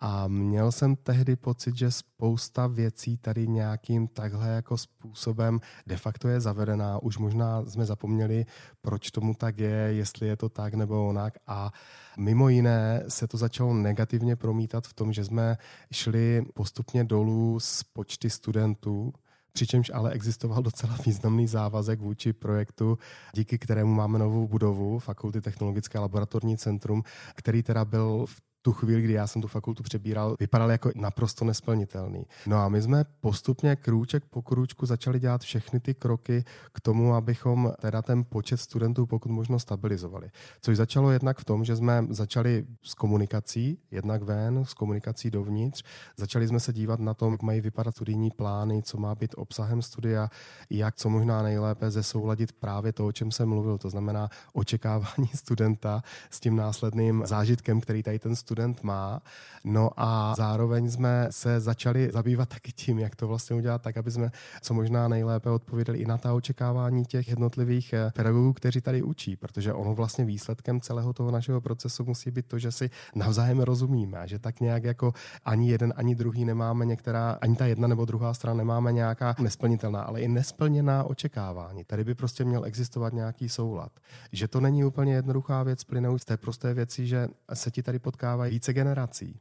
A 0.00 0.28
měl 0.28 0.72
jsem 0.72 0.96
tehdy 0.96 1.36
pocit, 1.36 1.76
že 1.76 1.90
spousta 1.90 2.66
věcí 2.66 3.16
tady 3.16 3.48
nějakým 3.48 4.08
takhle 4.08 4.48
jako 4.48 4.78
způsobem 4.78 5.60
de 5.86 5.96
facto 5.96 6.28
je 6.28 6.40
zavedená. 6.40 7.02
Už 7.02 7.18
možná 7.18 7.64
jsme 7.64 7.86
zapomněli, 7.86 8.46
proč 8.80 9.10
tomu 9.10 9.34
tak 9.34 9.58
je, 9.58 9.70
jestli 9.70 10.28
je 10.28 10.36
to 10.36 10.48
tak 10.48 10.74
nebo 10.74 11.08
onak. 11.08 11.34
A 11.46 11.72
mimo 12.18 12.48
jiné 12.48 13.04
se 13.08 13.26
to 13.26 13.36
začalo 13.36 13.74
negativně 13.74 14.36
promítat 14.36 14.86
v 14.86 14.94
tom, 14.94 15.12
že 15.12 15.24
jsme 15.24 15.56
šli 15.92 16.44
postupně 16.54 17.04
dolů 17.04 17.60
z 17.60 17.82
počty 17.82 18.30
studentů, 18.30 19.12
přičemž 19.52 19.90
ale 19.94 20.10
existoval 20.10 20.62
docela 20.62 20.96
významný 21.06 21.46
závazek 21.46 22.00
vůči 22.00 22.32
projektu, 22.32 22.98
díky 23.34 23.58
kterému 23.58 23.94
máme 23.94 24.18
novou 24.18 24.48
budovu, 24.48 24.98
Fakulty 24.98 25.40
technologické 25.40 25.98
laboratorní 25.98 26.56
centrum, 26.56 27.02
který 27.34 27.62
teda 27.62 27.84
byl 27.84 28.26
v 28.26 28.40
tu 28.62 28.72
chvíli, 28.72 29.02
kdy 29.02 29.12
já 29.12 29.26
jsem 29.26 29.42
tu 29.42 29.48
fakultu 29.48 29.82
přebíral, 29.82 30.36
vypadal 30.40 30.70
jako 30.70 30.90
naprosto 30.94 31.44
nesplnitelný. 31.44 32.26
No 32.46 32.56
a 32.56 32.68
my 32.68 32.82
jsme 32.82 33.04
postupně 33.20 33.76
krůček 33.76 34.24
po 34.24 34.42
krůčku 34.42 34.86
začali 34.86 35.20
dělat 35.20 35.40
všechny 35.40 35.80
ty 35.80 35.94
kroky 35.94 36.44
k 36.72 36.80
tomu, 36.80 37.14
abychom 37.14 37.72
teda 37.80 38.02
ten 38.02 38.24
počet 38.24 38.56
studentů 38.56 39.06
pokud 39.06 39.32
možno 39.32 39.58
stabilizovali. 39.58 40.30
Což 40.60 40.76
začalo 40.76 41.10
jednak 41.10 41.38
v 41.38 41.44
tom, 41.44 41.64
že 41.64 41.76
jsme 41.76 42.06
začali 42.10 42.66
s 42.82 42.94
komunikací, 42.94 43.78
jednak 43.90 44.22
ven, 44.22 44.64
s 44.64 44.74
komunikací 44.74 45.30
dovnitř. 45.30 45.82
Začali 46.16 46.48
jsme 46.48 46.60
se 46.60 46.72
dívat 46.72 47.00
na 47.00 47.14
to, 47.14 47.30
jak 47.30 47.42
mají 47.42 47.60
vypadat 47.60 47.94
studijní 47.94 48.30
plány, 48.30 48.82
co 48.82 48.98
má 48.98 49.14
být 49.14 49.34
obsahem 49.36 49.82
studia, 49.82 50.28
jak 50.70 50.96
co 50.96 51.10
možná 51.10 51.42
nejlépe 51.42 51.90
zesouladit 51.90 52.52
právě 52.52 52.92
to, 52.92 53.06
o 53.06 53.12
čem 53.12 53.30
jsem 53.30 53.48
mluvil, 53.48 53.78
to 53.78 53.90
znamená 53.90 54.28
očekávání 54.52 55.28
studenta 55.34 56.02
s 56.30 56.40
tím 56.40 56.56
následným 56.56 57.22
zážitkem, 57.26 57.80
který 57.80 58.02
tady 58.02 58.18
ten 58.18 58.36
má. 58.82 59.22
No 59.64 59.90
a 59.96 60.34
zároveň 60.36 60.90
jsme 60.90 61.26
se 61.30 61.60
začali 61.60 62.10
zabývat 62.12 62.48
taky 62.48 62.72
tím, 62.72 62.98
jak 62.98 63.16
to 63.16 63.28
vlastně 63.28 63.56
udělat 63.56 63.82
tak, 63.82 63.96
aby 63.96 64.10
jsme 64.10 64.30
co 64.60 64.74
možná 64.74 65.08
nejlépe 65.08 65.50
odpověděli 65.50 65.98
i 65.98 66.06
na 66.06 66.18
ta 66.18 66.34
očekávání 66.34 67.04
těch 67.04 67.28
jednotlivých 67.28 67.92
eh, 67.92 68.12
pedagogů, 68.14 68.52
kteří 68.52 68.80
tady 68.80 69.02
učí, 69.02 69.36
protože 69.36 69.72
ono 69.72 69.94
vlastně 69.94 70.24
výsledkem 70.24 70.80
celého 70.80 71.12
toho 71.12 71.30
našeho 71.30 71.60
procesu 71.60 72.04
musí 72.04 72.30
být 72.30 72.46
to, 72.46 72.58
že 72.58 72.72
si 72.72 72.90
navzájem 73.14 73.60
rozumíme 73.60 74.20
že 74.24 74.38
tak 74.38 74.60
nějak 74.60 74.84
jako 74.84 75.12
ani 75.44 75.70
jeden, 75.70 75.94
ani 75.96 76.14
druhý 76.14 76.44
nemáme 76.44 76.86
některá, 76.86 77.38
ani 77.40 77.56
ta 77.56 77.66
jedna 77.66 77.88
nebo 77.88 78.04
druhá 78.04 78.34
strana 78.34 78.56
nemáme 78.56 78.92
nějaká 78.92 79.34
nesplnitelná, 79.38 80.02
ale 80.02 80.20
i 80.20 80.28
nesplněná 80.28 81.04
očekávání. 81.04 81.84
Tady 81.84 82.04
by 82.04 82.14
prostě 82.14 82.44
měl 82.44 82.64
existovat 82.64 83.12
nějaký 83.12 83.48
soulad. 83.48 83.92
Že 84.32 84.48
to 84.48 84.60
není 84.60 84.84
úplně 84.84 85.14
jednoduchá 85.14 85.62
věc, 85.62 85.84
plynou 85.84 86.18
z 86.18 86.24
té 86.24 86.36
prosté 86.36 86.74
věci, 86.74 87.06
že 87.06 87.28
se 87.54 87.70
ti 87.70 87.82
tady 87.82 87.98
potkává 87.98 88.39
potkávají 88.40 88.50
více 88.50 88.72
generací. 88.72 89.40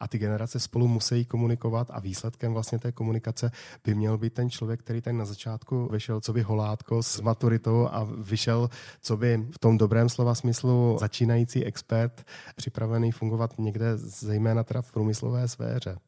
A 0.00 0.08
ty 0.08 0.18
generace 0.18 0.60
spolu 0.60 0.88
musí 0.88 1.24
komunikovat 1.24 1.90
a 1.90 2.00
výsledkem 2.00 2.52
vlastně 2.52 2.78
té 2.78 2.92
komunikace 2.92 3.50
by 3.84 3.94
měl 3.94 4.18
být 4.18 4.34
ten 4.34 4.50
člověk, 4.50 4.80
který 4.80 5.00
ten 5.00 5.16
na 5.16 5.24
začátku 5.24 5.88
vyšel 5.92 6.20
co 6.20 6.32
by 6.32 6.42
holátko 6.42 7.02
s 7.02 7.20
maturitou 7.20 7.88
a 7.90 8.04
vyšel 8.04 8.70
co 9.02 9.16
by 9.16 9.46
v 9.50 9.58
tom 9.58 9.78
dobrém 9.78 10.08
slova 10.08 10.34
smyslu 10.34 10.96
začínající 11.00 11.64
expert, 11.64 12.24
připravený 12.56 13.12
fungovat 13.12 13.58
někde 13.58 13.96
zejména 13.96 14.64
teda 14.64 14.82
v 14.82 14.92
průmyslové 14.92 15.48
sféře. 15.48 15.98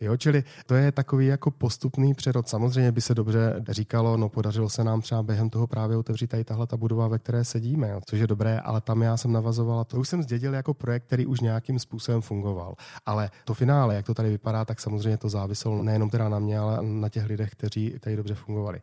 Jo, 0.00 0.16
čili 0.16 0.44
to 0.66 0.74
je 0.74 0.92
takový 0.92 1.26
jako 1.26 1.50
postupný 1.50 2.14
přerod. 2.14 2.48
Samozřejmě 2.48 2.92
by 2.92 3.00
se 3.00 3.14
dobře 3.14 3.64
říkalo, 3.68 4.16
no 4.16 4.28
podařilo 4.28 4.68
se 4.68 4.84
nám 4.84 5.00
třeba 5.00 5.22
během 5.22 5.50
toho 5.50 5.66
právě 5.66 5.96
otevřít 5.96 6.26
tady 6.26 6.44
tahle 6.44 6.66
ta 6.66 6.76
budova, 6.76 7.08
ve 7.08 7.18
které 7.18 7.44
sedíme, 7.44 7.88
jo, 7.88 8.00
což 8.06 8.20
je 8.20 8.26
dobré, 8.26 8.60
ale 8.60 8.80
tam 8.80 9.02
já 9.02 9.16
jsem 9.16 9.32
navazoval, 9.32 9.84
to 9.84 10.00
už 10.00 10.08
jsem 10.08 10.22
zdědil 10.22 10.54
jako 10.54 10.74
projekt, 10.74 11.04
který 11.06 11.26
už 11.26 11.40
nějakým 11.40 11.78
způsobem 11.78 12.20
fungoval. 12.20 12.74
Ale 13.06 13.30
to 13.44 13.54
finále, 13.54 13.94
jak 13.94 14.06
to 14.06 14.14
tady 14.14 14.30
vypadá, 14.30 14.64
tak 14.64 14.80
samozřejmě 14.80 15.16
to 15.16 15.28
záviselo 15.28 15.82
nejenom 15.82 16.10
teda 16.10 16.28
na 16.28 16.38
mě, 16.38 16.58
ale 16.58 16.78
na 16.82 17.08
těch 17.08 17.26
lidech, 17.26 17.50
kteří 17.50 17.94
tady 18.00 18.16
dobře 18.16 18.34
fungovali. 18.34 18.80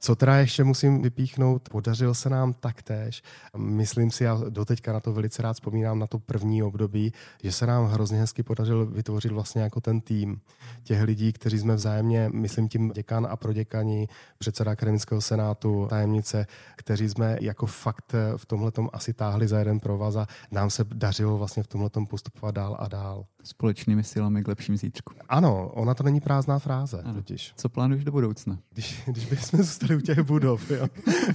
Co 0.00 0.16
teda 0.16 0.36
ještě 0.36 0.64
musím 0.64 1.02
vypíchnout, 1.02 1.68
podařilo 1.68 2.14
se 2.14 2.30
nám 2.30 2.52
taktéž, 2.52 3.22
myslím 3.56 4.10
si, 4.10 4.24
já 4.24 4.40
doteďka 4.48 4.92
na 4.92 5.00
to 5.00 5.12
velice 5.12 5.42
rád 5.42 5.52
vzpomínám, 5.52 5.98
na 5.98 6.06
to 6.06 6.18
první 6.18 6.62
období, 6.62 7.12
že 7.42 7.52
se 7.52 7.66
nám 7.66 7.86
hrozně 7.86 8.18
hezky 8.18 8.42
podařilo 8.42 8.86
vytvořit 8.86 9.32
vlastně 9.32 9.62
jako 9.62 9.80
ten 9.80 10.00
tým 10.00 10.40
těch 10.82 11.02
lidí, 11.02 11.32
kteří 11.32 11.58
jsme 11.58 11.74
vzájemně, 11.74 12.30
myslím 12.34 12.68
tím 12.68 12.90
děkan 12.90 13.26
a 13.30 13.36
proděkani, 13.36 14.08
předseda 14.38 14.70
akademického 14.70 15.20
senátu, 15.20 15.86
tajemnice, 15.90 16.46
kteří 16.76 17.08
jsme 17.08 17.38
jako 17.40 17.66
fakt 17.66 18.14
v 18.36 18.46
tomhle 18.46 18.72
asi 18.92 19.12
táhli 19.12 19.48
za 19.48 19.58
jeden 19.58 19.80
provaz 19.80 20.16
a 20.16 20.26
nám 20.50 20.70
se 20.70 20.84
dařilo 20.94 21.38
vlastně 21.38 21.62
v 21.62 21.66
tomhle 21.66 21.90
postupovat 22.08 22.54
dál 22.54 22.76
a 22.78 22.88
dál. 22.88 23.24
Společnými 23.42 24.04
silami 24.04 24.44
k 24.44 24.48
lepším 24.48 24.76
zítřku. 24.76 25.14
Ano, 25.28 25.68
ona 25.68 25.94
to 25.94 26.02
není 26.02 26.20
prázdná 26.20 26.58
fráze. 26.58 27.02
Ano. 27.02 27.14
Totiž. 27.14 27.52
Co 27.56 27.68
plánuješ 27.68 28.04
do 28.04 28.12
budoucna? 28.12 28.58
Když, 28.72 29.02
když 29.06 29.26
bychom 29.26 29.62
zůstali 29.62 29.96
u 29.96 30.00
těch 30.00 30.20
budov, 30.20 30.70
jo. 30.70 30.88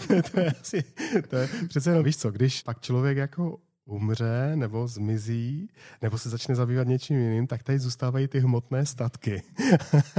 to, 0.32 0.40
je 0.40 0.52
asi, 0.62 0.84
to 1.30 1.36
je 1.36 1.50
přece 1.68 1.90
jenom, 1.90 2.04
víš 2.04 2.18
co, 2.18 2.32
když 2.32 2.62
pak 2.62 2.82
člověk 2.82 3.18
jako 3.18 3.58
umře 3.86 4.52
nebo 4.56 4.88
zmizí, 4.88 5.70
nebo 6.02 6.18
se 6.18 6.30
začne 6.30 6.56
zabývat 6.56 6.88
něčím 6.88 7.18
jiným, 7.18 7.48
tak 7.48 7.64
tady 7.64 7.80
zůstávají 7.80 8.28
ty 8.28 8.40
hmotné 8.40 8.86
statky. 8.86 9.44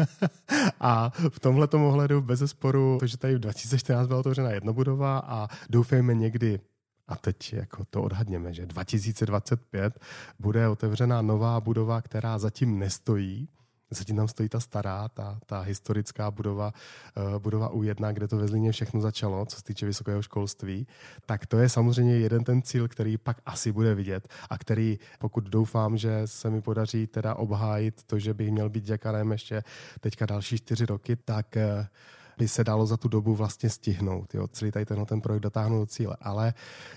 a 0.80 1.10
v 1.28 1.40
tomhle 1.40 1.68
ohledu 1.68 2.22
bez 2.22 2.42
sporu, 2.46 2.96
to, 3.00 3.06
že 3.06 3.16
tady 3.16 3.34
v 3.34 3.38
2014 3.38 4.06
byla 4.06 4.20
otevřena 4.20 4.50
jedna 4.50 4.72
budova 4.72 5.18
a 5.18 5.48
doufejme 5.70 6.14
někdy 6.14 6.60
a 7.08 7.16
teď 7.16 7.52
jako 7.52 7.84
to 7.84 8.02
odhadněme, 8.02 8.52
že 8.54 8.66
2025 8.66 10.00
bude 10.38 10.68
otevřena 10.68 11.22
nová 11.22 11.60
budova, 11.60 12.02
která 12.02 12.38
zatím 12.38 12.78
nestojí, 12.78 13.48
Zatím 13.90 14.16
tam 14.16 14.28
stojí 14.28 14.48
ta 14.48 14.60
stará, 14.60 15.08
ta, 15.08 15.38
ta 15.46 15.60
historická 15.60 16.30
budova, 16.30 16.72
uh, 17.16 17.38
budova 17.38 17.70
U1, 17.72 18.12
kde 18.12 18.28
to 18.28 18.36
ve 18.36 18.48
Zlíně 18.48 18.72
všechno 18.72 19.00
začalo, 19.00 19.46
co 19.46 19.56
se 19.56 19.64
týče 19.64 19.86
vysokého 19.86 20.22
školství. 20.22 20.86
Tak 21.26 21.46
to 21.46 21.58
je 21.58 21.68
samozřejmě 21.68 22.18
jeden 22.18 22.44
ten 22.44 22.62
cíl, 22.62 22.88
který 22.88 23.18
pak 23.18 23.36
asi 23.46 23.72
bude 23.72 23.94
vidět 23.94 24.28
a 24.50 24.58
který, 24.58 24.98
pokud 25.18 25.44
doufám, 25.44 25.96
že 25.96 26.22
se 26.24 26.50
mi 26.50 26.62
podaří 26.62 27.06
teda 27.06 27.34
obhájit 27.34 28.02
to, 28.02 28.18
že 28.18 28.34
bych 28.34 28.50
měl 28.50 28.68
být 28.68 28.84
děkanem 28.84 29.32
ještě 29.32 29.62
teďka 30.00 30.26
další 30.26 30.56
čtyři 30.56 30.86
roky, 30.86 31.16
tak 31.16 31.46
uh, 31.56 31.86
by 32.38 32.48
se 32.48 32.64
dalo 32.64 32.86
za 32.86 32.96
tu 32.96 33.08
dobu 33.08 33.34
vlastně 33.34 33.70
stihnout, 33.70 34.34
jo, 34.34 34.48
celý 34.48 34.70
tady 34.70 34.86
tenhle 34.86 35.06
ten 35.06 35.20
projekt 35.20 35.42
dotáhnout 35.42 35.78
do 35.78 35.86
cíle. 35.86 36.16
Ale 36.20 36.54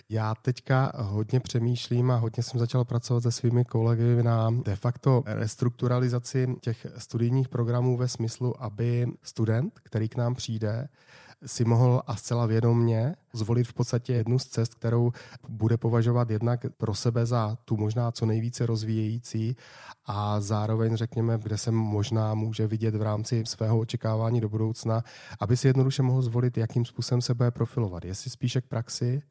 já 0.09 0.35
teďka 0.35 0.91
hodně 0.95 1.39
přemýšlím 1.39 2.11
a 2.11 2.15
hodně 2.15 2.43
jsem 2.43 2.59
začal 2.59 2.85
pracovat 2.85 3.23
se 3.23 3.31
svými 3.31 3.65
kolegy 3.65 4.23
na 4.23 4.51
de 4.65 4.75
facto 4.75 5.23
restrukturalizaci 5.25 6.55
těch 6.61 6.87
studijních 6.97 7.49
programů 7.49 7.97
ve 7.97 8.07
smyslu, 8.07 8.63
aby 8.63 9.07
student, 9.23 9.79
který 9.83 10.09
k 10.09 10.15
nám 10.15 10.35
přijde, 10.35 10.87
si 11.45 11.65
mohl 11.65 12.01
a 12.07 12.15
zcela 12.15 12.45
vědomně 12.45 13.15
zvolit 13.33 13.63
v 13.63 13.73
podstatě 13.73 14.13
jednu 14.13 14.39
z 14.39 14.45
cest, 14.45 14.75
kterou 14.75 15.11
bude 15.49 15.77
považovat 15.77 16.29
jednak 16.29 16.65
pro 16.77 16.95
sebe 16.95 17.25
za 17.25 17.57
tu 17.65 17.77
možná 17.77 18.11
co 18.11 18.25
nejvíce 18.25 18.65
rozvíjející 18.65 19.55
a 20.05 20.41
zároveň 20.41 20.95
řekněme, 20.95 21.39
kde 21.43 21.57
se 21.57 21.71
možná 21.71 22.33
může 22.33 22.67
vidět 22.67 22.95
v 22.95 23.01
rámci 23.01 23.43
svého 23.45 23.79
očekávání 23.79 24.41
do 24.41 24.49
budoucna, 24.49 25.03
aby 25.39 25.57
si 25.57 25.67
jednoduše 25.67 26.03
mohl 26.03 26.21
zvolit, 26.21 26.57
jakým 26.57 26.85
způsobem 26.85 27.21
se 27.21 27.33
bude 27.33 27.51
profilovat. 27.51 28.05
Jestli 28.05 28.29
spíše 28.31 28.61
k 28.61 28.65
praxi, 28.65 29.21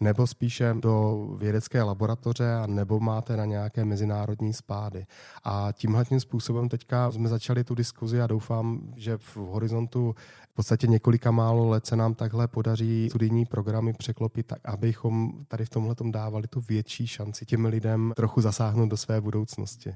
nebo 0.00 0.26
spíše 0.26 0.74
do 0.80 1.26
vědecké 1.38 1.82
laboratoře, 1.82 2.54
a 2.54 2.66
nebo 2.66 3.00
máte 3.00 3.36
na 3.36 3.44
nějaké 3.44 3.84
mezinárodní 3.84 4.52
spády. 4.52 5.06
A 5.44 5.72
tímhle 5.72 6.04
tím 6.04 6.20
způsobem 6.20 6.68
teďka 6.68 7.10
jsme 7.10 7.28
začali 7.28 7.64
tu 7.64 7.74
diskuzi 7.74 8.20
a 8.20 8.26
doufám, 8.26 8.80
že 8.96 9.16
v 9.16 9.36
horizontu 9.36 10.14
v 10.50 10.54
podstatě 10.54 10.86
několika 10.86 11.30
málo 11.30 11.68
let 11.68 11.86
se 11.86 11.96
nám 11.96 12.14
takhle 12.14 12.48
podaří 12.48 13.08
studijní 13.10 13.44
programy 13.44 13.92
překlopit 13.92 14.46
tak, 14.46 14.58
abychom 14.64 15.44
tady 15.48 15.64
v 15.64 15.70
tomhle 15.70 15.94
dávali 16.10 16.46
tu 16.48 16.60
větší 16.60 17.06
šanci 17.06 17.46
těm 17.46 17.64
lidem 17.64 18.12
trochu 18.16 18.40
zasáhnout 18.40 18.88
do 18.88 18.96
své 18.96 19.20
budoucnosti 19.20 19.94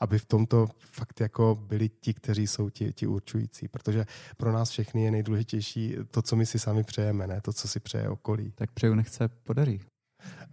aby 0.00 0.18
v 0.18 0.24
tomto 0.24 0.66
fakt 0.78 1.20
jako 1.20 1.58
byli 1.68 1.88
ti, 1.88 2.14
kteří 2.14 2.46
jsou 2.46 2.70
ti, 2.70 2.92
ti 2.92 3.06
určující. 3.06 3.68
Protože 3.68 4.06
pro 4.36 4.52
nás 4.52 4.70
všechny 4.70 5.04
je 5.04 5.10
nejdůležitější 5.10 5.96
to, 6.10 6.22
co 6.22 6.36
my 6.36 6.46
si 6.46 6.58
sami 6.58 6.84
přejeme, 6.84 7.26
ne 7.26 7.40
to, 7.40 7.52
co 7.52 7.68
si 7.68 7.80
přeje 7.80 8.08
okolí. 8.08 8.52
Tak 8.54 8.70
přeju, 8.72 8.94
nechce 8.94 9.28
podarí. 9.28 9.80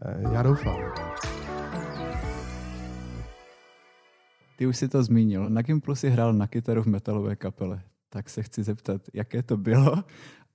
Eh, 0.02 0.34
já 0.34 0.44
doufám. 0.44 0.78
Ty 4.56 4.68
už 4.68 4.78
si 4.78 4.88
to 4.88 5.04
zmínil. 5.04 5.50
Na 5.50 5.62
Gimplu 5.62 5.96
si 5.96 6.10
hrál 6.10 6.34
na 6.34 6.48
kytaru 6.48 6.84
v 6.84 6.88
metalové 6.88 7.36
kapele. 7.36 7.82
Tak 8.10 8.30
se 8.30 8.44
chci 8.44 8.64
zeptat, 8.64 9.02
jaké 9.14 9.44
to 9.44 9.58
bylo 9.58 10.04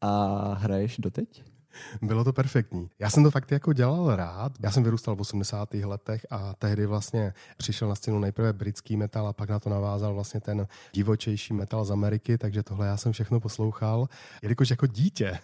a 0.01 0.55
hraješ 0.55 0.99
doteď? 0.99 1.56
Bylo 2.03 2.25
to 2.25 2.33
perfektní. 2.33 2.91
Já 2.99 3.11
jsem 3.11 3.23
to 3.23 3.31
fakt 3.31 3.53
jako 3.53 3.73
dělal 3.73 4.17
rád. 4.17 4.53
Já 4.63 4.71
jsem 4.71 4.83
vyrůstal 4.83 5.17
v 5.17 5.21
80. 5.21 5.75
letech 5.75 6.27
a 6.31 6.55
tehdy 6.55 6.87
vlastně 6.87 7.35
přišel 7.57 7.89
na 7.89 7.95
scénu 7.95 8.19
nejprve 8.19 8.53
britský 8.53 8.97
metal 8.97 9.29
a 9.29 9.33
pak 9.33 9.51
na 9.51 9.59
to 9.59 9.71
navázal 9.71 10.15
vlastně 10.15 10.41
ten 10.41 10.67
divočejší 10.93 11.55
metal 11.55 11.85
z 11.85 11.91
Ameriky, 11.91 12.39
takže 12.39 12.63
tohle 12.63 12.87
já 12.87 12.97
jsem 12.97 13.13
všechno 13.13 13.41
poslouchal. 13.41 14.09
Jelikož 14.43 14.71
jako 14.71 14.87
dítě 14.87 15.39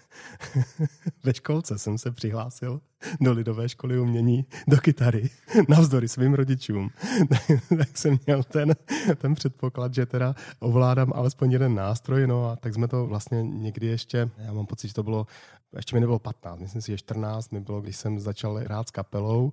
ve 1.25 1.35
školce 1.35 1.79
jsem 1.79 1.99
se 1.99 2.11
přihlásil 2.11 2.81
do 3.21 3.33
lidové 3.33 3.69
školy 3.69 3.99
umění, 3.99 4.45
do 4.69 4.77
kytary, 4.77 5.31
navzdory 5.69 6.09
svým 6.09 6.35
rodičům, 6.35 6.91
tak 7.79 7.99
jsem 7.99 8.19
měl 8.27 8.43
ten, 8.43 8.75
ten 9.17 9.35
předpoklad, 9.35 9.95
že 9.95 10.07
teda 10.07 10.35
ovládám 10.59 11.13
alespoň 11.15 11.53
jeden 11.53 11.75
nástroj, 11.75 12.27
no 12.27 12.51
a 12.51 12.57
tak 12.57 12.75
jsme 12.75 12.89
to 12.89 13.07
vlastně 13.07 13.43
někdy 13.43 13.87
ještě, 13.87 14.31
já 14.39 14.53
mám 14.53 14.67
pocit, 14.67 14.89
že 14.89 14.95
to 14.95 15.03
bylo, 15.03 15.27
ještě 15.77 15.97
mi 15.97 16.01
nebylo 16.01 16.19
15, 16.19 16.61
myslím 16.61 16.83
si, 16.83 16.93
že 16.93 16.99
14 16.99 17.53
mi 17.53 17.61
bylo, 17.61 17.81
když 17.81 17.97
jsem 17.97 18.21
začal 18.21 18.55
hrát 18.55 18.89
s 18.89 18.91
kapelou, 18.91 19.53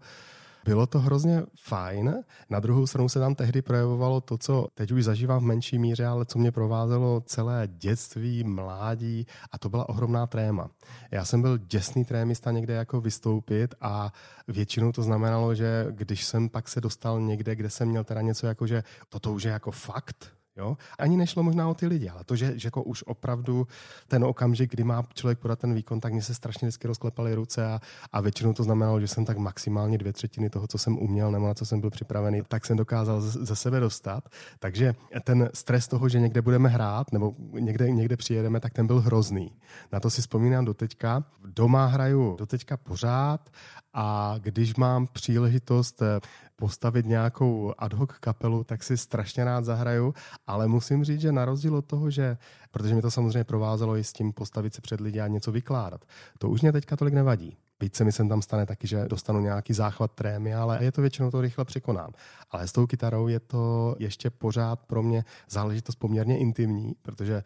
bylo 0.66 0.88
to 0.88 1.00
hrozně 1.00 1.44
fajn. 1.64 2.16
Na 2.50 2.60
druhou 2.60 2.88
stranu 2.88 3.10
se 3.10 3.20
tam 3.20 3.36
tehdy 3.36 3.62
projevovalo 3.62 4.22
to, 4.22 4.38
co 4.38 4.68
teď 4.74 4.92
už 4.92 5.04
zažívám 5.04 5.40
v 5.40 5.46
menší 5.46 5.80
míře, 5.80 6.06
ale 6.06 6.26
co 6.26 6.40
mě 6.40 6.52
provázelo 6.52 7.22
celé 7.22 7.68
dětství, 7.68 8.44
mládí 8.44 9.28
a 9.52 9.58
to 9.58 9.70
byla 9.70 9.90
ohromná 9.90 10.28
tréma. 10.28 10.70
Já 11.12 11.26
jsem 11.26 11.42
byl 11.42 11.58
děsný 11.58 12.06
trémista 12.06 12.52
někde 12.52 12.74
jako 12.74 13.02
vystoupit 13.02 13.76
a 13.82 14.14
většinou 14.48 14.92
to 14.92 15.04
znamenalo, 15.04 15.56
že 15.56 15.88
když 15.92 16.26
jsem 16.26 16.50
pak 16.50 16.68
se 16.68 16.82
dostal 16.82 17.22
někde, 17.22 17.56
kde 17.56 17.70
jsem 17.70 17.88
měl 17.88 18.04
teda 18.04 18.22
něco 18.22 18.48
jako, 18.48 18.68
že 18.68 18.84
toto 19.10 19.34
už 19.34 19.44
je 19.44 19.52
jako 19.52 19.72
fakt, 19.72 20.39
Jo? 20.58 20.78
Ani 21.00 21.18
nešlo 21.18 21.44
možná 21.44 21.70
o 21.70 21.74
ty 21.74 21.88
lidi, 21.88 22.10
ale 22.10 22.24
to, 22.24 22.36
že, 22.36 22.60
že 22.60 22.68
jako 22.68 22.84
už 22.84 23.04
opravdu 23.04 23.68
ten 24.08 24.24
okamžik, 24.24 24.72
kdy 24.72 24.84
má 24.84 25.08
člověk 25.14 25.40
podat 25.40 25.60
ten 25.60 25.74
výkon, 25.74 26.00
tak 26.00 26.14
mě 26.14 26.22
se 26.22 26.34
strašně 26.34 26.68
vždycky 26.68 26.88
rozklepaly 26.88 27.36
ruce 27.36 27.66
a, 27.66 27.80
a 28.12 28.22
většinou 28.22 28.54
to 28.54 28.64
znamenalo, 28.64 29.00
že 29.00 29.08
jsem 29.08 29.26
tak 29.26 29.38
maximálně 29.38 29.98
dvě 29.98 30.14
třetiny 30.14 30.50
toho, 30.50 30.68
co 30.68 30.78
jsem 30.78 30.98
uměl 30.98 31.32
nebo 31.32 31.48
na 31.48 31.54
co 31.54 31.66
jsem 31.66 31.82
byl 31.82 31.90
připravený, 31.90 32.42
tak 32.48 32.66
jsem 32.66 32.78
dokázal 32.78 33.22
ze, 33.22 33.56
sebe 33.56 33.80
dostat. 33.80 34.30
Takže 34.60 34.96
ten 35.24 35.50
stres 35.54 35.88
toho, 35.88 36.10
že 36.10 36.20
někde 36.20 36.42
budeme 36.42 36.70
hrát 36.70 37.12
nebo 37.12 37.36
někde, 37.60 37.92
někde 37.92 38.18
přijedeme, 38.18 38.60
tak 38.60 38.74
ten 38.74 38.88
byl 38.88 39.00
hrozný. 39.00 39.52
Na 39.92 40.00
to 40.00 40.10
si 40.10 40.22
vzpomínám 40.22 40.66
doteďka. 40.66 41.24
Doma 41.46 41.86
hraju 41.86 42.36
doteďka 42.40 42.78
pořád 42.78 43.50
a 43.94 44.36
když 44.40 44.76
mám 44.76 45.08
příležitost 45.08 46.02
eh, 46.02 46.20
postavit 46.56 47.06
nějakou 47.06 47.74
ad 47.78 47.94
hoc 47.94 48.10
kapelu, 48.20 48.64
tak 48.64 48.84
si 48.84 48.98
strašně 48.98 49.46
rád 49.46 49.66
zahraju, 49.66 50.14
ale 50.50 50.68
musím 50.68 51.04
říct, 51.04 51.22
že 51.22 51.32
na 51.32 51.46
rozdíl 51.46 51.76
od 51.76 51.86
toho, 51.86 52.10
že, 52.10 52.38
protože 52.72 52.96
mi 52.96 53.02
to 53.02 53.12
samozřejmě 53.12 53.44
provázelo 53.44 53.98
i 53.98 54.04
s 54.04 54.14
tím 54.14 54.34
postavit 54.34 54.74
se 54.74 54.82
před 54.82 55.02
lidi 55.02 55.20
a 55.20 55.28
něco 55.28 55.52
vykládat, 55.52 56.06
to 56.38 56.50
už 56.50 56.62
mě 56.62 56.72
teďka 56.72 56.96
tolik 56.96 57.14
nevadí. 57.14 57.58
Byť 57.80 57.96
se 57.96 58.04
mi 58.04 58.12
sem 58.12 58.30
tam 58.30 58.42
stane 58.42 58.66
taky, 58.66 58.88
že 58.88 59.06
dostanu 59.08 59.40
nějaký 59.40 59.74
záchvat 59.74 60.12
trémy, 60.12 60.54
ale 60.54 60.84
je 60.84 60.92
to 60.92 61.02
většinou 61.02 61.32
to 61.32 61.42
rychle 61.42 61.66
překonám. 61.66 62.12
Ale 62.52 62.68
s 62.68 62.72
tou 62.72 62.88
kytarou 62.88 63.28
je 63.28 63.40
to 63.40 63.96
ještě 64.00 64.30
pořád 64.30 64.80
pro 64.80 65.04
mě 65.04 65.24
záležitost 65.50 65.96
poměrně 65.96 66.38
intimní, 66.38 66.96
protože 67.02 67.44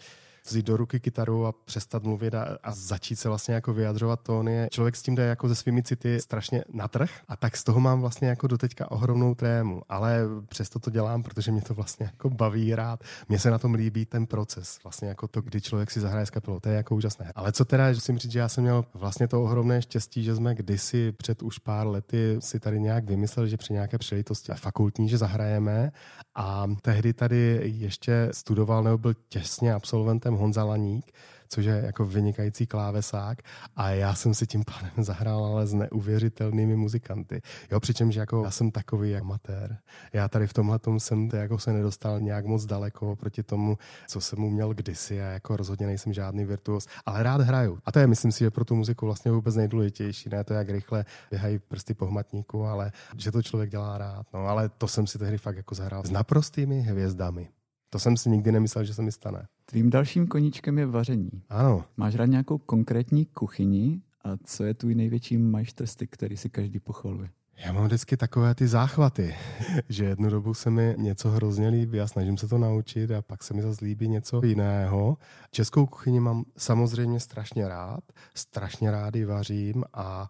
vzít 0.48 0.66
do 0.66 0.78
ruky 0.78 1.00
kytaru 1.00 1.46
a 1.46 1.52
přestat 1.52 2.04
mluvit 2.04 2.36
a, 2.36 2.58
a 2.64 2.72
začít 2.72 3.16
se 3.16 3.30
vlastně 3.30 3.54
jako 3.54 3.74
vyjadřovat 3.74 4.20
tóny. 4.22 4.68
Člověk 4.72 4.96
s 4.96 5.02
tím 5.02 5.16
jde 5.16 5.24
jako 5.24 5.48
ze 5.48 5.56
svými 5.56 5.84
city 5.84 6.22
strašně 6.22 6.64
na 6.74 6.88
trh 6.88 7.12
a 7.28 7.36
tak 7.36 7.58
z 7.58 7.64
toho 7.64 7.80
mám 7.80 8.02
vlastně 8.02 8.28
jako 8.28 8.48
doteďka 8.48 8.92
ohromnou 8.92 9.36
trému, 9.36 9.82
ale 9.90 10.20
přesto 10.50 10.80
to 10.80 10.90
dělám, 10.90 11.24
protože 11.24 11.52
mě 11.52 11.62
to 11.62 11.74
vlastně 11.74 12.06
jako 12.06 12.30
baví 12.30 12.76
rád. 12.76 13.04
Mně 13.30 13.40
se 13.40 13.52
na 13.52 13.60
tom 13.60 13.74
líbí 13.74 14.06
ten 14.06 14.26
proces, 14.26 14.80
vlastně 14.84 15.08
jako 15.08 15.28
to, 15.28 15.42
kdy 15.42 15.62
člověk 15.62 15.92
si 15.92 16.00
zahraje 16.00 16.26
s 16.26 16.30
kapelou, 16.30 16.60
to 16.60 16.70
je 16.70 16.76
jako 16.76 16.96
úžasné. 16.96 17.32
Ale 17.36 17.52
co 17.52 17.66
teda, 17.66 17.90
musím 17.90 18.18
říct, 18.18 18.32
že 18.32 18.40
já 18.40 18.50
jsem 18.50 18.64
měl 18.64 18.86
vlastně 18.94 19.28
to 19.28 19.44
ohromné 19.44 19.82
štěstí, 19.82 20.24
že 20.24 20.36
jsme 20.36 20.56
kdysi 20.56 21.12
před 21.12 21.44
už 21.44 21.60
pár 21.60 21.88
lety 21.88 22.38
si 22.40 22.60
tady 22.60 22.80
nějak 22.82 23.06
vymysleli, 23.06 23.50
že 23.50 23.58
při 23.58 23.74
nějaké 23.74 23.98
příležitosti 23.98 24.52
fakultní, 24.56 25.10
že 25.10 25.18
zahrajeme 25.18 25.92
a 26.36 26.68
tehdy 26.82 27.14
tady 27.14 27.60
ještě 27.64 28.30
studoval 28.32 28.84
nebo 28.84 28.98
byl 28.98 29.14
těsně 29.30 29.74
absolventem 29.74 30.33
jsem 30.34 30.42
Honza 30.42 30.64
Laník, 30.64 31.12
což 31.50 31.66
je 31.66 31.82
jako 31.86 32.06
vynikající 32.06 32.66
klávesák 32.66 33.38
a 33.76 33.90
já 33.90 34.14
jsem 34.14 34.34
si 34.34 34.48
tím 34.48 34.64
pádem 34.64 34.92
zahrál 35.04 35.46
ale 35.46 35.68
s 35.68 35.74
neuvěřitelnými 35.74 36.76
muzikanty. 36.76 37.42
Jo, 37.72 37.80
přičemž 37.80 38.16
jako 38.16 38.44
já 38.44 38.52
jsem 38.52 38.72
takový 38.72 39.16
amatér. 39.16 39.78
Já 40.14 40.28
tady 40.28 40.48
v 40.48 40.54
tomhle 40.54 40.80
jsem 40.98 41.30
jako 41.34 41.60
se 41.60 41.74
nedostal 41.74 42.20
nějak 42.20 42.46
moc 42.46 42.66
daleko 42.66 43.16
proti 43.16 43.44
tomu, 43.44 43.78
co 44.08 44.22
jsem 44.22 44.40
mu 44.40 44.50
měl 44.50 44.74
kdysi 44.74 45.22
a 45.22 45.26
jako 45.26 45.58
rozhodně 45.58 45.86
nejsem 45.86 46.14
žádný 46.14 46.46
virtuos, 46.46 46.88
ale 47.06 47.24
rád 47.24 47.42
hraju. 47.42 47.80
A 47.86 47.92
to 47.92 48.00
je, 48.00 48.08
myslím 48.08 48.32
si, 48.32 48.40
že 48.40 48.52
pro 48.52 48.66
tu 48.66 48.76
muziku 48.76 49.06
vlastně 49.06 49.32
vůbec 49.32 49.56
nejdůležitější. 49.56 50.30
Ne 50.30 50.44
to, 50.44 50.54
jak 50.54 50.70
rychle 50.70 51.06
běhají 51.30 51.60
prsty 51.60 51.94
po 51.94 52.06
hmatníku, 52.06 52.66
ale 52.66 52.92
že 53.18 53.32
to 53.32 53.42
člověk 53.42 53.70
dělá 53.70 53.98
rád. 53.98 54.26
No, 54.34 54.48
ale 54.48 54.70
to 54.70 54.88
jsem 54.88 55.08
si 55.08 55.20
tehdy 55.20 55.38
fakt 55.38 55.58
jako 55.58 55.76
zahrál 55.76 56.04
s 56.04 56.12
naprostými 56.12 56.82
hvězdami. 56.82 57.50
To 57.90 58.00
jsem 58.00 58.18
si 58.18 58.30
nikdy 58.30 58.52
nemyslel, 58.52 58.84
že 58.84 58.94
se 58.94 59.02
mi 59.02 59.12
stane. 59.12 59.48
Tvým 59.66 59.90
dalším 59.90 60.28
koníčkem 60.28 60.78
je 60.78 60.86
vaření. 60.86 61.32
Ano. 61.50 61.86
Máš 61.98 62.16
rád 62.16 62.26
nějakou 62.26 62.58
konkrétní 62.58 63.26
kuchyni 63.26 64.02
a 64.24 64.30
co 64.44 64.64
je 64.64 64.74
tvůj 64.74 64.96
největší 64.96 65.38
majstrstyk, 65.38 66.10
který 66.12 66.38
si 66.38 66.50
každý 66.50 66.80
pochvaluje? 66.80 67.30
Já 67.58 67.74
mám 67.74 67.86
vždycky 67.86 68.18
takové 68.18 68.56
ty 68.56 68.68
záchvaty, 68.68 69.36
že 69.90 70.06
jednu 70.06 70.30
dobu 70.30 70.54
se 70.54 70.70
mi 70.70 70.96
něco 70.98 71.30
hrozně 71.30 71.68
líbí 71.68 72.00
a 72.00 72.08
snažím 72.08 72.38
se 72.38 72.48
to 72.48 72.58
naučit 72.58 73.12
a 73.12 73.22
pak 73.22 73.44
se 73.44 73.54
mi 73.54 73.62
zase 73.62 73.86
líbí 73.86 74.08
něco 74.08 74.42
jiného. 74.46 75.18
Českou 75.52 75.86
kuchyni 75.86 76.20
mám 76.20 76.44
samozřejmě 76.58 77.20
strašně 77.20 77.68
rád, 77.68 78.04
strašně 78.36 78.92
rádi 78.92 79.26
vařím 79.26 79.84
a 79.94 80.30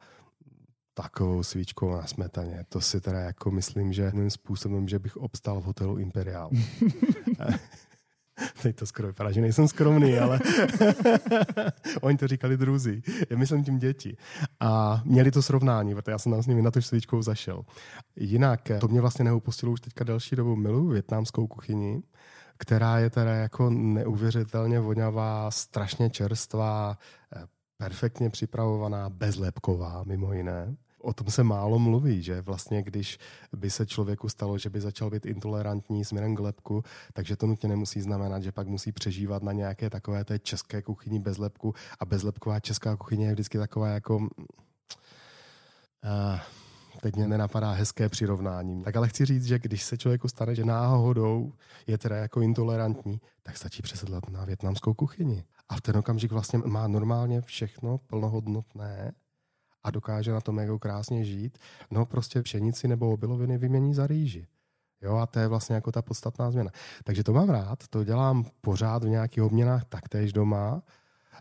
takovou 0.93 1.43
svíčkou 1.43 1.91
na 1.91 2.08
smetaně. 2.08 2.65
To 2.69 2.82
si 2.82 3.02
teda 3.02 3.19
jako 3.19 3.52
myslím, 3.52 3.93
že 3.93 4.12
mým 4.13 4.30
způsobem, 4.30 4.88
že 4.88 5.00
bych 5.00 5.17
obstal 5.17 5.62
v 5.62 5.63
hotelu 5.63 5.98
Imperial. 5.98 6.50
Teď 8.62 8.76
to 8.76 8.86
skoro 8.86 9.08
vypadá, 9.08 9.32
že 9.32 9.41
nejsem 9.41 9.67
skromný, 9.67 10.17
ale 10.17 10.39
oni 12.02 12.17
to 12.17 12.28
říkali 12.28 12.58
druzí. 12.58 13.04
Já 13.30 13.38
myslím 13.38 13.63
tím 13.63 13.80
děti. 13.80 14.17
A 14.60 15.02
měli 15.06 15.32
to 15.32 15.41
srovnání, 15.41 15.96
protože 15.96 16.12
já 16.12 16.17
jsem 16.17 16.32
tam 16.32 16.43
s 16.43 16.48
nimi 16.48 16.62
na 16.62 16.72
tu 16.72 16.82
svíčkou 16.82 17.22
zašel. 17.22 17.63
Jinak 18.15 18.62
to 18.80 18.88
mě 18.88 19.02
vlastně 19.02 19.26
neupustilo 19.26 19.72
už 19.72 19.82
teďka 19.82 20.04
delší 20.04 20.36
dobu. 20.36 20.56
Miluji 20.56 20.93
větnamskou 20.93 21.48
kuchyni, 21.48 22.04
která 22.58 23.00
je 23.00 23.10
teda 23.10 23.32
jako 23.32 23.69
neuvěřitelně 23.69 24.80
voňavá, 24.80 25.52
strašně 25.52 26.10
čerstvá, 26.10 26.98
eh, 27.36 27.43
perfektně 27.78 28.30
připravovaná, 28.30 29.10
bezlepková 29.10 30.04
mimo 30.04 30.34
jiné 30.34 30.76
o 31.04 31.13
tom 31.13 31.28
se 31.28 31.44
málo 31.44 31.80
mluví, 31.80 32.24
že 32.24 32.42
vlastně 32.42 32.84
když 32.84 33.20
by 33.56 33.70
se 33.70 33.86
člověku 33.86 34.30
stalo, 34.30 34.58
že 34.58 34.70
by 34.70 34.82
začal 34.82 35.10
být 35.10 35.26
intolerantní 35.26 36.06
směrem 36.06 36.36
k 36.36 36.39
lepku, 36.39 36.84
takže 37.13 37.36
to 37.36 37.48
nutně 37.48 37.70
nemusí 37.70 38.02
znamenat, 38.02 38.44
že 38.44 38.52
pak 38.52 38.68
musí 38.68 38.92
přežívat 38.92 39.44
na 39.44 39.52
nějaké 39.52 39.89
takové 39.89 40.26
té 40.26 40.39
české 40.39 40.82
kuchyni 40.82 41.20
bez 41.20 41.38
lepku 41.38 41.74
a 42.00 42.06
bezlepková 42.06 42.60
česká 42.60 42.96
kuchyně 42.96 43.26
je 43.26 43.34
vždycky 43.34 43.58
taková 43.58 43.88
jako... 43.88 44.18
Uh, 44.18 44.30
teď 47.02 47.16
mě 47.16 47.28
nenapadá 47.28 47.72
hezké 47.72 48.10
přirovnání. 48.10 48.84
Tak 48.84 48.96
ale 48.96 49.08
chci 49.08 49.26
říct, 49.26 49.46
že 49.46 49.60
když 49.60 49.84
se 49.84 49.98
člověku 49.98 50.28
stane, 50.28 50.56
že 50.56 50.66
náhodou 50.66 51.54
je 51.88 51.98
teda 51.98 52.16
jako 52.16 52.42
intolerantní, 52.42 53.22
tak 53.44 53.58
stačí 53.58 53.82
přesedlat 53.82 54.30
na 54.30 54.46
větnamskou 54.46 54.94
kuchyni. 54.94 55.44
A 55.70 55.76
v 55.76 55.82
ten 55.82 55.98
okamžik 55.98 56.32
vlastně 56.32 56.60
má 56.66 56.88
normálně 56.88 57.42
všechno 57.42 57.98
plnohodnotné 57.98 59.13
a 59.84 59.91
dokáže 59.91 60.32
na 60.32 60.41
tom 60.41 60.58
jako 60.58 60.80
krásně 60.80 61.26
žít, 61.26 61.58
no 61.91 62.06
prostě 62.06 62.41
pšenici 62.41 62.88
nebo 62.88 63.13
obiloviny 63.13 63.58
vymění 63.58 63.93
za 63.93 64.08
rýži. 64.08 64.48
Jo, 65.02 65.15
a 65.15 65.26
to 65.26 65.39
je 65.39 65.48
vlastně 65.48 65.76
jako 65.76 65.91
ta 65.91 66.02
podstatná 66.02 66.52
změna. 66.52 66.72
Takže 67.04 67.24
to 67.24 67.34
mám 67.34 67.50
rád, 67.50 67.88
to 67.88 68.04
dělám 68.04 68.46
pořád 68.62 69.04
v 69.04 69.10
nějakých 69.10 69.43
obměnách 69.43 69.86
taktéž 69.86 70.34
doma. 70.34 70.84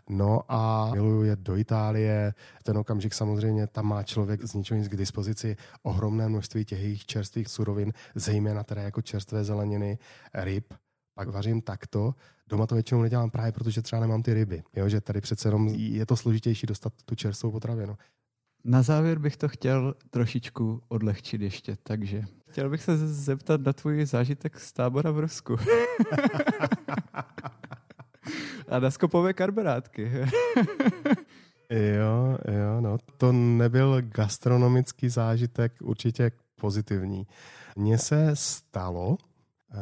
No 0.09 0.41
a 0.47 0.91
miluju 0.93 1.23
jet 1.23 1.39
do 1.39 1.55
Itálie. 1.55 2.33
Ten 2.63 2.77
okamžik 2.77 3.13
samozřejmě 3.13 3.67
tam 3.67 3.85
má 3.85 4.03
člověk 4.03 4.43
z 4.43 4.53
ničeho 4.53 4.77
nic 4.77 4.87
k 4.87 4.95
dispozici 4.95 5.57
ohromné 5.83 6.29
množství 6.29 6.65
těch 6.65 6.79
jejich 6.79 7.05
čerstvých 7.05 7.47
surovin, 7.47 7.93
zejména 8.15 8.63
teda 8.63 8.81
jako 8.81 9.01
čerstvé 9.01 9.43
zeleniny, 9.43 9.97
ryb. 10.33 10.73
Pak 11.13 11.29
vařím 11.29 11.61
takto. 11.61 12.15
Doma 12.47 12.67
to 12.67 12.75
většinou 12.75 13.01
nedělám 13.01 13.29
právě, 13.29 13.51
protože 13.51 13.81
třeba 13.81 13.99
nemám 13.99 14.23
ty 14.23 14.33
ryby. 14.33 14.63
Jo, 14.75 14.89
že 14.89 15.01
tady 15.01 15.21
přece 15.21 15.47
jenom 15.47 15.67
je 15.67 16.05
to 16.05 16.15
složitější 16.15 16.67
dostat 16.67 16.93
tu 17.05 17.15
čerstvou 17.15 17.51
potravinu. 17.51 17.97
Na 18.65 18.81
závěr 18.81 19.19
bych 19.19 19.37
to 19.37 19.49
chtěl 19.49 19.95
trošičku 20.09 20.81
odlehčit 20.87 21.41
ještě, 21.41 21.77
takže 21.83 22.23
chtěl 22.49 22.69
bych 22.69 22.83
se 22.83 22.97
zeptat 23.07 23.61
na 23.61 23.73
tvůj 23.73 24.05
zážitek 24.05 24.59
z 24.59 24.73
tábora 24.73 25.11
v 25.11 25.19
Rusku. 25.19 25.55
A 28.67 28.79
na 28.79 28.91
skopové 28.91 29.33
karberátky. 29.33 30.11
jo, 31.69 32.37
jo, 32.51 32.81
no. 32.81 32.97
To 33.17 33.31
nebyl 33.31 34.01
gastronomický 34.01 35.09
zážitek, 35.09 35.73
určitě 35.81 36.31
pozitivní. 36.55 37.27
Mně 37.75 37.97
se 37.97 38.31
stalo, 38.33 39.17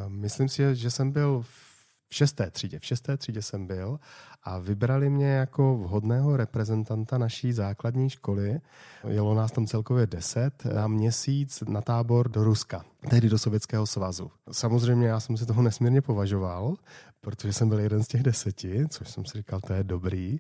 myslím 0.07 0.49
si, 0.49 0.75
že 0.75 0.91
jsem 0.91 1.11
byl 1.11 1.41
v 1.41 1.70
v 2.11 2.15
šesté 2.15 2.51
třídě. 2.51 2.79
V 2.79 2.85
šesté 2.85 3.17
třídě 3.17 3.41
jsem 3.41 3.67
byl 3.67 3.99
a 4.43 4.59
vybrali 4.59 5.09
mě 5.09 5.27
jako 5.27 5.77
vhodného 5.77 6.37
reprezentanta 6.37 7.17
naší 7.17 7.53
základní 7.53 8.09
školy. 8.09 8.61
Jelo 9.07 9.35
nás 9.35 9.51
tam 9.51 9.67
celkově 9.67 10.07
deset 10.07 10.65
na 10.65 10.87
měsíc 10.87 11.63
na 11.67 11.81
tábor 11.81 12.29
do 12.29 12.43
Ruska, 12.43 12.85
tehdy 13.09 13.29
do 13.29 13.39
Sovětského 13.39 13.87
svazu. 13.87 14.31
Samozřejmě 14.51 15.07
já 15.07 15.19
jsem 15.19 15.37
si 15.37 15.45
toho 15.45 15.61
nesmírně 15.61 16.01
považoval, 16.01 16.75
protože 17.21 17.53
jsem 17.53 17.69
byl 17.69 17.79
jeden 17.79 18.03
z 18.03 18.07
těch 18.07 18.23
deseti, 18.23 18.85
což 18.89 19.09
jsem 19.09 19.25
si 19.25 19.37
říkal, 19.37 19.59
to 19.61 19.73
je 19.73 19.83
dobrý. 19.83 20.39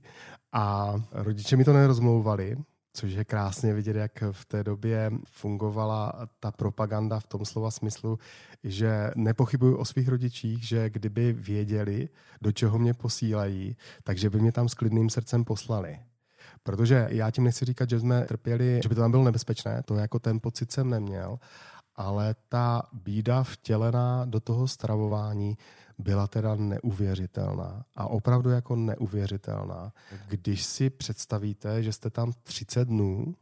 A 0.53 0.95
rodiče 1.11 1.57
mi 1.57 1.63
to 1.63 1.73
nerozmlouvali, 1.73 2.57
což 2.93 3.11
je 3.11 3.25
krásně 3.25 3.73
vidět, 3.73 3.95
jak 3.95 4.23
v 4.31 4.45
té 4.45 4.63
době 4.63 5.11
fungovala 5.25 6.13
ta 6.39 6.51
propaganda 6.51 7.19
v 7.19 7.27
tom 7.27 7.45
slova 7.45 7.71
smyslu, 7.71 8.19
že 8.63 9.11
nepochybuju 9.15 9.77
o 9.77 9.85
svých 9.85 10.07
rodičích, 10.07 10.67
že 10.67 10.89
kdyby 10.89 11.33
věděli, 11.33 12.09
do 12.41 12.51
čeho 12.51 12.79
mě 12.79 12.93
posílají, 12.93 13.77
takže 14.03 14.29
by 14.29 14.39
mě 14.39 14.51
tam 14.51 14.69
s 14.69 14.73
klidným 14.73 15.09
srdcem 15.09 15.43
poslali. 15.43 15.99
Protože 16.63 17.07
já 17.09 17.31
tím 17.31 17.43
nechci 17.43 17.65
říkat, 17.65 17.89
že 17.89 17.99
jsme 17.99 18.25
trpěli, 18.25 18.79
že 18.83 18.89
by 18.89 18.95
to 18.95 19.01
tam 19.01 19.11
bylo 19.11 19.23
nebezpečné, 19.23 19.83
to 19.85 19.95
jako 19.95 20.19
ten 20.19 20.39
pocit 20.39 20.71
jsem 20.71 20.89
neměl, 20.89 21.39
ale 22.01 22.35
ta 22.49 22.83
bída 22.93 23.43
vtělená 23.43 24.25
do 24.25 24.39
toho 24.39 24.67
stravování 24.67 25.57
byla 25.97 26.27
teda 26.27 26.55
neuvěřitelná. 26.55 27.85
A 27.95 28.07
opravdu 28.07 28.49
jako 28.49 28.75
neuvěřitelná. 28.75 29.93
Když 30.27 30.63
si 30.63 30.89
představíte, 30.89 31.83
že 31.83 31.93
jste 31.93 32.09
tam 32.09 32.31
30 32.43 32.87
dnů 32.87 33.35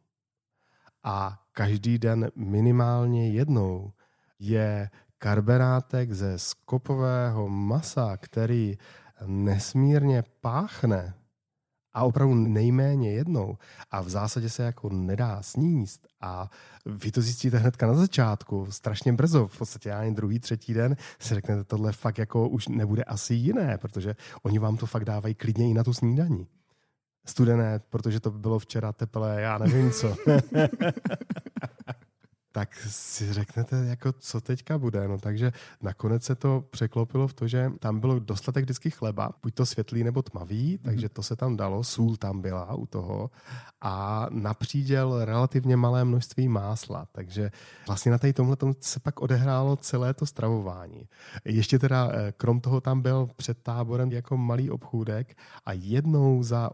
a 1.04 1.40
každý 1.52 1.98
den 1.98 2.32
minimálně 2.36 3.30
jednou 3.30 3.92
je 4.40 4.90
karberátek 5.18 6.12
ze 6.12 6.40
skopového 6.40 7.50
masa, 7.50 8.18
který 8.18 8.78
nesmírně 9.26 10.24
páchne 10.42 11.14
a 11.94 12.04
opravdu 12.04 12.36
nejméně 12.36 13.12
jednou 13.12 13.58
a 13.92 14.02
v 14.02 14.10
zásadě 14.10 14.50
se 14.50 14.64
jako 14.64 14.90
nedá 14.90 15.42
sníst 15.42 16.08
a 16.22 16.50
vy 16.86 17.12
to 17.12 17.22
zjistíte 17.22 17.58
hnedka 17.58 17.88
na 17.88 17.94
začátku, 17.94 18.68
strašně 18.70 19.14
brzo, 19.14 19.48
v 19.48 19.58
podstatě 19.58 19.92
ani 19.92 20.16
druhý, 20.16 20.40
třetí 20.40 20.74
den 20.74 20.96
si 21.20 21.34
řeknete, 21.34 21.64
tohle 21.64 21.92
fakt 21.92 22.18
jako 22.18 22.50
už 22.50 22.68
nebude 22.68 23.04
asi 23.04 23.34
jiné, 23.34 23.78
protože 23.78 24.16
oni 24.44 24.60
vám 24.60 24.78
to 24.78 24.86
fakt 24.86 25.06
dávají 25.06 25.36
klidně 25.36 25.70
i 25.70 25.74
na 25.74 25.84
tu 25.84 25.94
snídaní. 25.94 26.48
Studené, 27.26 27.80
protože 27.90 28.20
to 28.20 28.32
bylo 28.32 28.60
včera 28.60 28.94
teplé, 28.94 29.42
já 29.42 29.58
nevím 29.58 29.92
co. 29.92 30.16
tak 32.60 32.76
si 32.88 33.34
řeknete, 33.34 33.86
jako 33.86 34.12
co 34.12 34.42
teďka 34.42 34.78
bude. 34.78 35.08
No, 35.08 35.18
takže 35.18 35.52
nakonec 35.82 36.24
se 36.24 36.36
to 36.36 36.64
překlopilo 36.70 37.28
v 37.28 37.34
to, 37.34 37.48
že 37.48 37.72
tam 37.80 38.00
bylo 38.00 38.20
dostatek 38.20 38.64
vždycky 38.64 38.92
chleba, 38.92 39.32
buď 39.44 39.54
to 39.54 39.66
světlý 39.66 40.04
nebo 40.04 40.22
tmavý, 40.22 40.78
mm-hmm. 40.78 40.86
takže 40.86 41.10
to 41.10 41.24
se 41.24 41.36
tam 41.36 41.58
dalo, 41.58 41.84
sůl 41.84 42.18
tam 42.18 42.42
byla 42.42 42.74
u 42.74 42.86
toho 42.86 43.32
a 43.82 44.28
napříděl 44.30 45.26
relativně 45.26 45.78
malé 45.78 46.06
množství 46.06 46.48
másla, 46.48 47.08
takže 47.12 47.52
vlastně 47.88 48.12
na 48.12 48.18
tady 48.18 48.34
tomhle 48.34 48.58
se 48.80 49.00
pak 49.00 49.22
odehrálo 49.22 49.76
celé 49.76 50.14
to 50.14 50.26
stravování. 50.26 51.08
Ještě 51.46 51.80
teda 51.80 52.12
eh, 52.12 52.32
krom 52.32 52.62
toho 52.62 52.82
tam 52.82 53.02
byl 53.02 53.30
před 53.36 53.58
táborem 53.64 54.12
jako 54.12 54.38
malý 54.38 54.70
obchůdek 54.70 55.38
a 55.66 55.74
jednou 55.74 56.44
za 56.44 56.70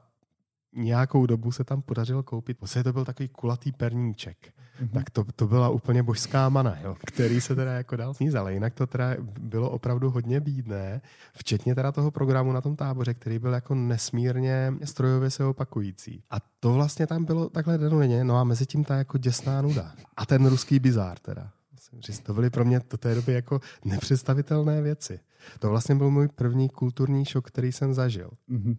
nějakou 0.75 1.25
dobu 1.25 1.51
se 1.51 1.63
tam 1.63 1.81
podařilo 1.81 2.23
koupit. 2.23 2.59
Vlastně 2.61 2.83
to 2.83 2.93
byl 2.93 3.05
takový 3.05 3.29
kulatý 3.29 3.71
perníček. 3.71 4.37
Mm-hmm. 4.81 4.89
Tak 4.89 5.09
to, 5.09 5.23
to 5.35 5.47
byla 5.47 5.69
úplně 5.69 6.03
božská 6.03 6.49
mana, 6.49 6.77
jo, 6.83 6.95
který 7.05 7.41
se 7.41 7.55
teda 7.55 7.71
jako 7.71 7.95
dal 7.95 8.13
sníst, 8.13 8.35
ale 8.35 8.53
jinak 8.53 8.73
to 8.73 8.87
teda 8.87 9.15
bylo 9.39 9.69
opravdu 9.69 10.09
hodně 10.09 10.39
bídné, 10.39 11.01
včetně 11.33 11.75
teda 11.75 11.91
toho 11.91 12.11
programu 12.11 12.51
na 12.51 12.61
tom 12.61 12.75
táboře, 12.75 13.13
který 13.13 13.39
byl 13.39 13.53
jako 13.53 13.75
nesmírně 13.75 14.73
strojově 14.83 15.29
se 15.29 15.45
opakující. 15.45 16.23
A 16.29 16.35
to 16.59 16.73
vlastně 16.73 17.07
tam 17.07 17.25
bylo 17.25 17.49
takhle 17.49 17.77
denodenně, 17.77 18.23
no 18.23 18.37
a 18.37 18.43
mezi 18.43 18.65
tím 18.65 18.83
ta 18.83 18.95
jako 18.95 19.17
děsná 19.17 19.61
nuda. 19.61 19.91
A 20.17 20.25
ten 20.25 20.45
ruský 20.45 20.79
bizár 20.79 21.19
teda. 21.19 21.51
Musím 21.71 22.01
říct, 22.01 22.19
to 22.19 22.33
byly 22.33 22.49
pro 22.49 22.65
mě 22.65 22.81
do 22.91 22.97
té 22.97 23.15
doby 23.15 23.33
jako 23.33 23.59
nepředstavitelné 23.85 24.81
věci. 24.81 25.19
To 25.59 25.69
vlastně 25.69 25.95
byl 25.95 26.11
můj 26.11 26.27
první 26.27 26.69
kulturní 26.69 27.25
šok, 27.25 27.47
který 27.47 27.71
jsem 27.71 27.93
zažil. 27.93 28.29
Mm-hmm. 28.49 28.77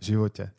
V 0.00 0.04
životě. 0.04 0.50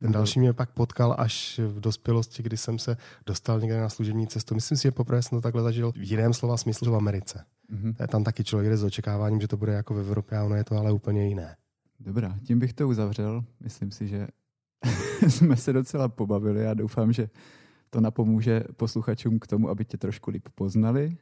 Ten 0.00 0.12
další 0.12 0.40
mě 0.40 0.52
pak 0.52 0.70
potkal 0.70 1.14
až 1.18 1.60
v 1.66 1.80
dospělosti, 1.80 2.42
kdy 2.42 2.56
jsem 2.56 2.78
se 2.78 2.96
dostal 3.26 3.60
někde 3.60 3.80
na 3.80 3.88
služební 3.88 4.26
cestu. 4.26 4.54
Myslím 4.54 4.78
si, 4.78 4.82
že 4.82 4.90
poprvé 4.90 5.22
jsem 5.22 5.38
to 5.38 5.42
takhle 5.42 5.62
zažil 5.62 5.92
v 5.92 6.10
jiném 6.10 6.34
slova 6.34 6.56
smyslu 6.56 6.92
v 6.92 6.96
Americe. 6.96 7.44
Mm-hmm. 7.72 8.06
Tam 8.06 8.24
taky 8.24 8.44
člověk 8.44 8.70
jde 8.70 8.76
s 8.76 8.84
očekáváním, 8.84 9.40
že 9.40 9.48
to 9.48 9.56
bude 9.56 9.72
jako 9.72 9.94
v 9.94 9.98
Evropě 9.98 10.38
a 10.38 10.44
ono 10.44 10.56
je 10.56 10.64
to 10.64 10.76
ale 10.76 10.92
úplně 10.92 11.28
jiné. 11.28 11.56
Dobrá, 12.00 12.38
tím 12.44 12.58
bych 12.58 12.72
to 12.72 12.88
uzavřel. 12.88 13.44
Myslím 13.60 13.90
si, 13.90 14.08
že 14.08 14.28
jsme 15.28 15.56
se 15.56 15.72
docela 15.72 16.08
pobavili 16.08 16.66
a 16.66 16.74
doufám, 16.74 17.12
že 17.12 17.30
to 17.90 18.00
napomůže 18.00 18.64
posluchačům 18.76 19.38
k 19.38 19.46
tomu, 19.46 19.68
aby 19.68 19.84
tě 19.84 19.96
trošku 19.96 20.30
líp 20.30 20.48
poznali. 20.54 21.16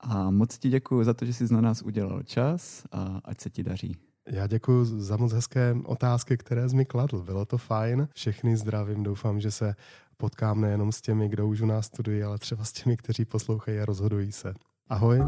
A 0.00 0.30
moc 0.30 0.58
ti 0.58 0.68
děkuji 0.68 1.04
za 1.04 1.14
to, 1.14 1.24
že 1.24 1.32
jsi 1.32 1.54
na 1.54 1.60
nás 1.60 1.82
udělal 1.82 2.22
čas 2.22 2.84
a 2.92 3.20
ať 3.24 3.40
se 3.40 3.50
ti 3.50 3.62
daří. 3.62 3.96
Já 4.28 4.46
děkuji 4.46 4.84
za 4.84 5.16
moc 5.16 5.32
hezké 5.32 5.74
otázky, 5.84 6.36
které 6.36 6.68
jsi 6.68 6.76
mi 6.76 6.84
kladl. 6.84 7.22
Bylo 7.22 7.44
to 7.44 7.58
fajn. 7.58 8.08
Všechny 8.14 8.56
zdravím. 8.56 9.02
Doufám, 9.02 9.40
že 9.40 9.50
se 9.50 9.74
potkám 10.16 10.60
nejenom 10.60 10.92
s 10.92 11.00
těmi, 11.00 11.28
kdo 11.28 11.46
už 11.46 11.60
u 11.60 11.66
nás 11.66 11.86
studují, 11.86 12.22
ale 12.22 12.38
třeba 12.38 12.64
s 12.64 12.72
těmi, 12.72 12.96
kteří 12.96 13.24
poslouchají 13.24 13.78
a 13.78 13.84
rozhodují 13.84 14.32
se. 14.32 14.54
Ahoj. 14.88 15.22